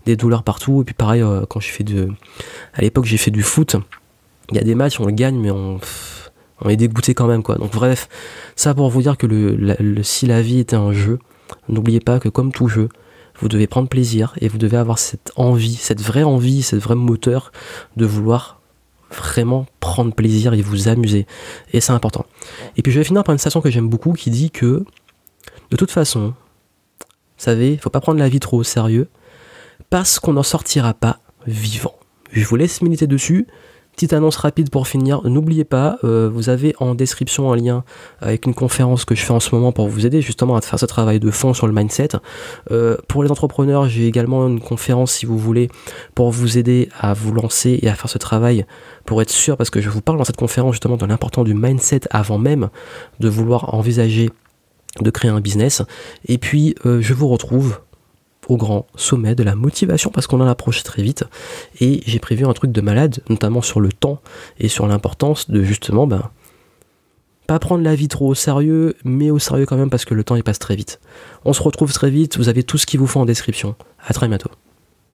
des 0.06 0.16
douleurs 0.16 0.44
partout. 0.44 0.82
Et 0.82 0.86
puis 0.86 0.94
pareil, 0.94 1.22
euh, 1.22 1.46
quand 1.50 1.60
fais 1.60 1.84
de, 1.84 2.10
à 2.74 2.82
l'époque 2.82 3.06
j'ai 3.06 3.18
fait 3.18 3.32
du 3.32 3.44
foot. 3.44 3.76
Il 4.52 4.58
y 4.58 4.60
a 4.60 4.64
des 4.64 4.76
matchs, 4.76 5.00
on 5.00 5.06
le 5.06 5.12
gagne, 5.12 5.40
mais 5.40 5.52
on, 5.52 5.80
est 6.68 6.76
dégoûté 6.78 7.14
quand 7.14 7.28
même 7.28 7.44
quoi. 7.44 7.56
Donc 7.56 7.72
bref, 7.72 8.08
ça 8.56 8.74
pour 8.74 8.90
vous 8.90 9.02
dire 9.02 9.18
que 9.18 9.28
si 10.02 10.28
la 10.28 10.42
vie 10.42 10.60
était 10.60 10.76
un 10.76 10.94
jeu, 10.94 11.20
n'oubliez 11.68 12.00
pas 12.00 12.20
que 12.20 12.30
comme 12.30 12.52
tout 12.52 12.68
jeu, 12.68 12.88
vous 13.40 13.48
devez 13.48 13.68
prendre 13.68 13.88
plaisir 13.90 14.34
et 14.40 14.48
vous 14.48 14.58
devez 14.58 14.78
avoir 14.78 15.00
cette 15.00 15.32
envie, 15.36 15.76
cette 15.76 16.02
vraie 16.02 16.24
envie, 16.24 16.62
cette 16.62 16.80
vraie 16.80 16.96
moteur 16.96 17.52
de 17.98 18.06
vouloir 18.06 18.62
vraiment 19.12 19.66
prendre 19.80 20.14
plaisir 20.14 20.54
et 20.54 20.62
vous 20.62 20.88
amuser. 20.88 21.26
Et 21.72 21.82
c'est 21.82 21.94
important. 21.94 22.26
Et 22.78 22.82
puis 22.82 22.92
je 22.92 23.00
vais 23.00 23.04
finir 23.04 23.24
par 23.24 23.34
une 23.34 23.40
citation 23.40 23.62
que 23.62 23.70
j'aime 23.70 23.90
beaucoup 23.90 24.14
qui 24.14 24.30
dit 24.30 24.52
que 24.52 24.84
de 25.72 25.78
toute 25.78 25.92
façon, 25.92 26.34
vous 27.00 27.06
savez, 27.38 27.78
faut 27.78 27.90
pas 27.90 28.02
prendre 28.02 28.20
la 28.20 28.30
vie 28.30 28.40
trop 28.40 28.58
au 28.58 28.64
sérieux 28.64 29.08
parce 29.90 30.20
qu'on 30.20 30.34
n'en 30.34 30.44
sortira 30.44 30.94
pas 30.94 31.20
vivant. 31.48 31.96
Je 32.32 32.46
vous 32.46 32.56
laisse 32.56 32.82
militer 32.82 33.08
dessus. 33.08 33.48
Petite 33.96 34.14
annonce 34.14 34.38
rapide 34.38 34.72
pour 34.72 34.88
finir, 34.88 35.22
n'oubliez 35.24 35.66
pas, 35.66 36.00
euh, 36.04 36.28
vous 36.34 36.50
avez 36.50 36.74
en 36.80 36.96
description 36.96 37.54
un 37.54 37.56
lien 37.56 37.84
avec 38.22 38.48
une 38.48 38.56
conférence 38.56 39.06
que 39.06 39.14
je 39.14 39.22
fais 39.22 39.34
en 39.34 39.40
ce 39.40 39.54
moment 39.54 39.72
pour 39.72 39.88
vous 39.88 40.08
aider 40.08 40.20
justement 40.20 40.56
à 40.56 40.62
faire 40.62 40.80
ce 40.80 40.88
travail 40.88 41.20
de 41.20 41.30
fond 41.30 41.54
sur 41.54 41.68
le 41.68 41.74
mindset. 41.74 42.10
Euh, 42.72 42.98
pour 43.08 43.22
les 43.22 43.30
entrepreneurs, 43.30 43.88
j'ai 43.88 44.08
également 44.08 44.48
une 44.48 44.60
conférence 44.60 45.12
si 45.12 45.28
vous 45.28 45.38
voulez 45.38 45.70
pour 46.16 46.32
vous 46.32 46.58
aider 46.58 46.90
à 47.00 47.14
vous 47.14 47.34
lancer 47.34 47.78
et 47.84 47.88
à 47.88 47.94
faire 47.94 48.10
ce 48.10 48.18
travail 48.18 48.66
pour 49.06 49.22
être 49.22 49.30
sûr, 49.30 49.58
parce 49.58 49.70
que 49.70 49.80
je 49.80 49.92
vous 49.92 50.02
parle 50.02 50.18
dans 50.18 50.24
cette 50.24 50.38
conférence 50.38 50.74
justement 50.74 50.98
de 50.98 51.06
l'important 51.06 51.44
du 51.44 51.54
mindset 51.54 52.02
avant 52.10 52.40
même 52.40 52.70
de 53.20 53.30
vouloir 53.30 53.76
envisager 53.76 54.32
de 55.02 55.10
créer 55.12 55.30
un 55.30 55.40
business. 55.40 55.84
Et 56.28 56.40
puis 56.40 56.74
euh, 56.88 57.00
je 57.00 57.14
vous 57.14 57.28
retrouve 57.28 57.80
au 58.48 58.58
grand 58.58 58.88
sommet 58.96 59.36
de 59.36 59.44
la 59.44 59.56
motivation 59.56 60.10
parce 60.10 60.28
qu'on 60.28 60.42
en 60.42 60.48
approche 60.48 60.84
très 60.84 61.02
vite. 61.02 61.24
Et 61.80 62.02
j'ai 62.06 62.20
prévu 62.20 62.46
un 62.46 62.54
truc 62.54 62.72
de 62.72 62.82
malade 62.82 63.20
notamment 63.30 63.62
sur 63.62 63.80
le 63.80 63.92
temps 63.92 64.22
et 64.60 64.68
sur 64.68 64.88
l'importance 64.88 65.50
de 65.50 65.64
justement 65.64 66.08
ben 66.08 66.30
pas 67.48 67.60
prendre 67.60 67.84
la 67.84 67.96
vie 67.96 68.08
trop 68.08 68.28
au 68.30 68.36
sérieux 68.36 68.96
mais 69.04 69.30
au 69.30 69.40
sérieux 69.40 69.66
quand 69.66 69.78
même 69.78 69.90
parce 69.90 70.06
que 70.06 70.14
le 70.14 70.24
temps 70.24 70.36
il 70.36 70.44
passe 70.44 70.60
très 70.60 70.76
vite. 70.76 71.00
On 71.46 71.54
se 71.54 71.62
retrouve 71.62 71.92
très 71.94 72.10
vite 72.10 72.38
vous 72.38 72.50
avez 72.50 72.64
tout 72.64 72.78
ce 72.78 72.86
qu'il 72.86 73.00
vous 73.00 73.08
faut 73.08 73.20
en 73.20 73.26
description. 73.26 73.76
À 74.06 74.14
très 74.14 74.28
bientôt 74.28 74.50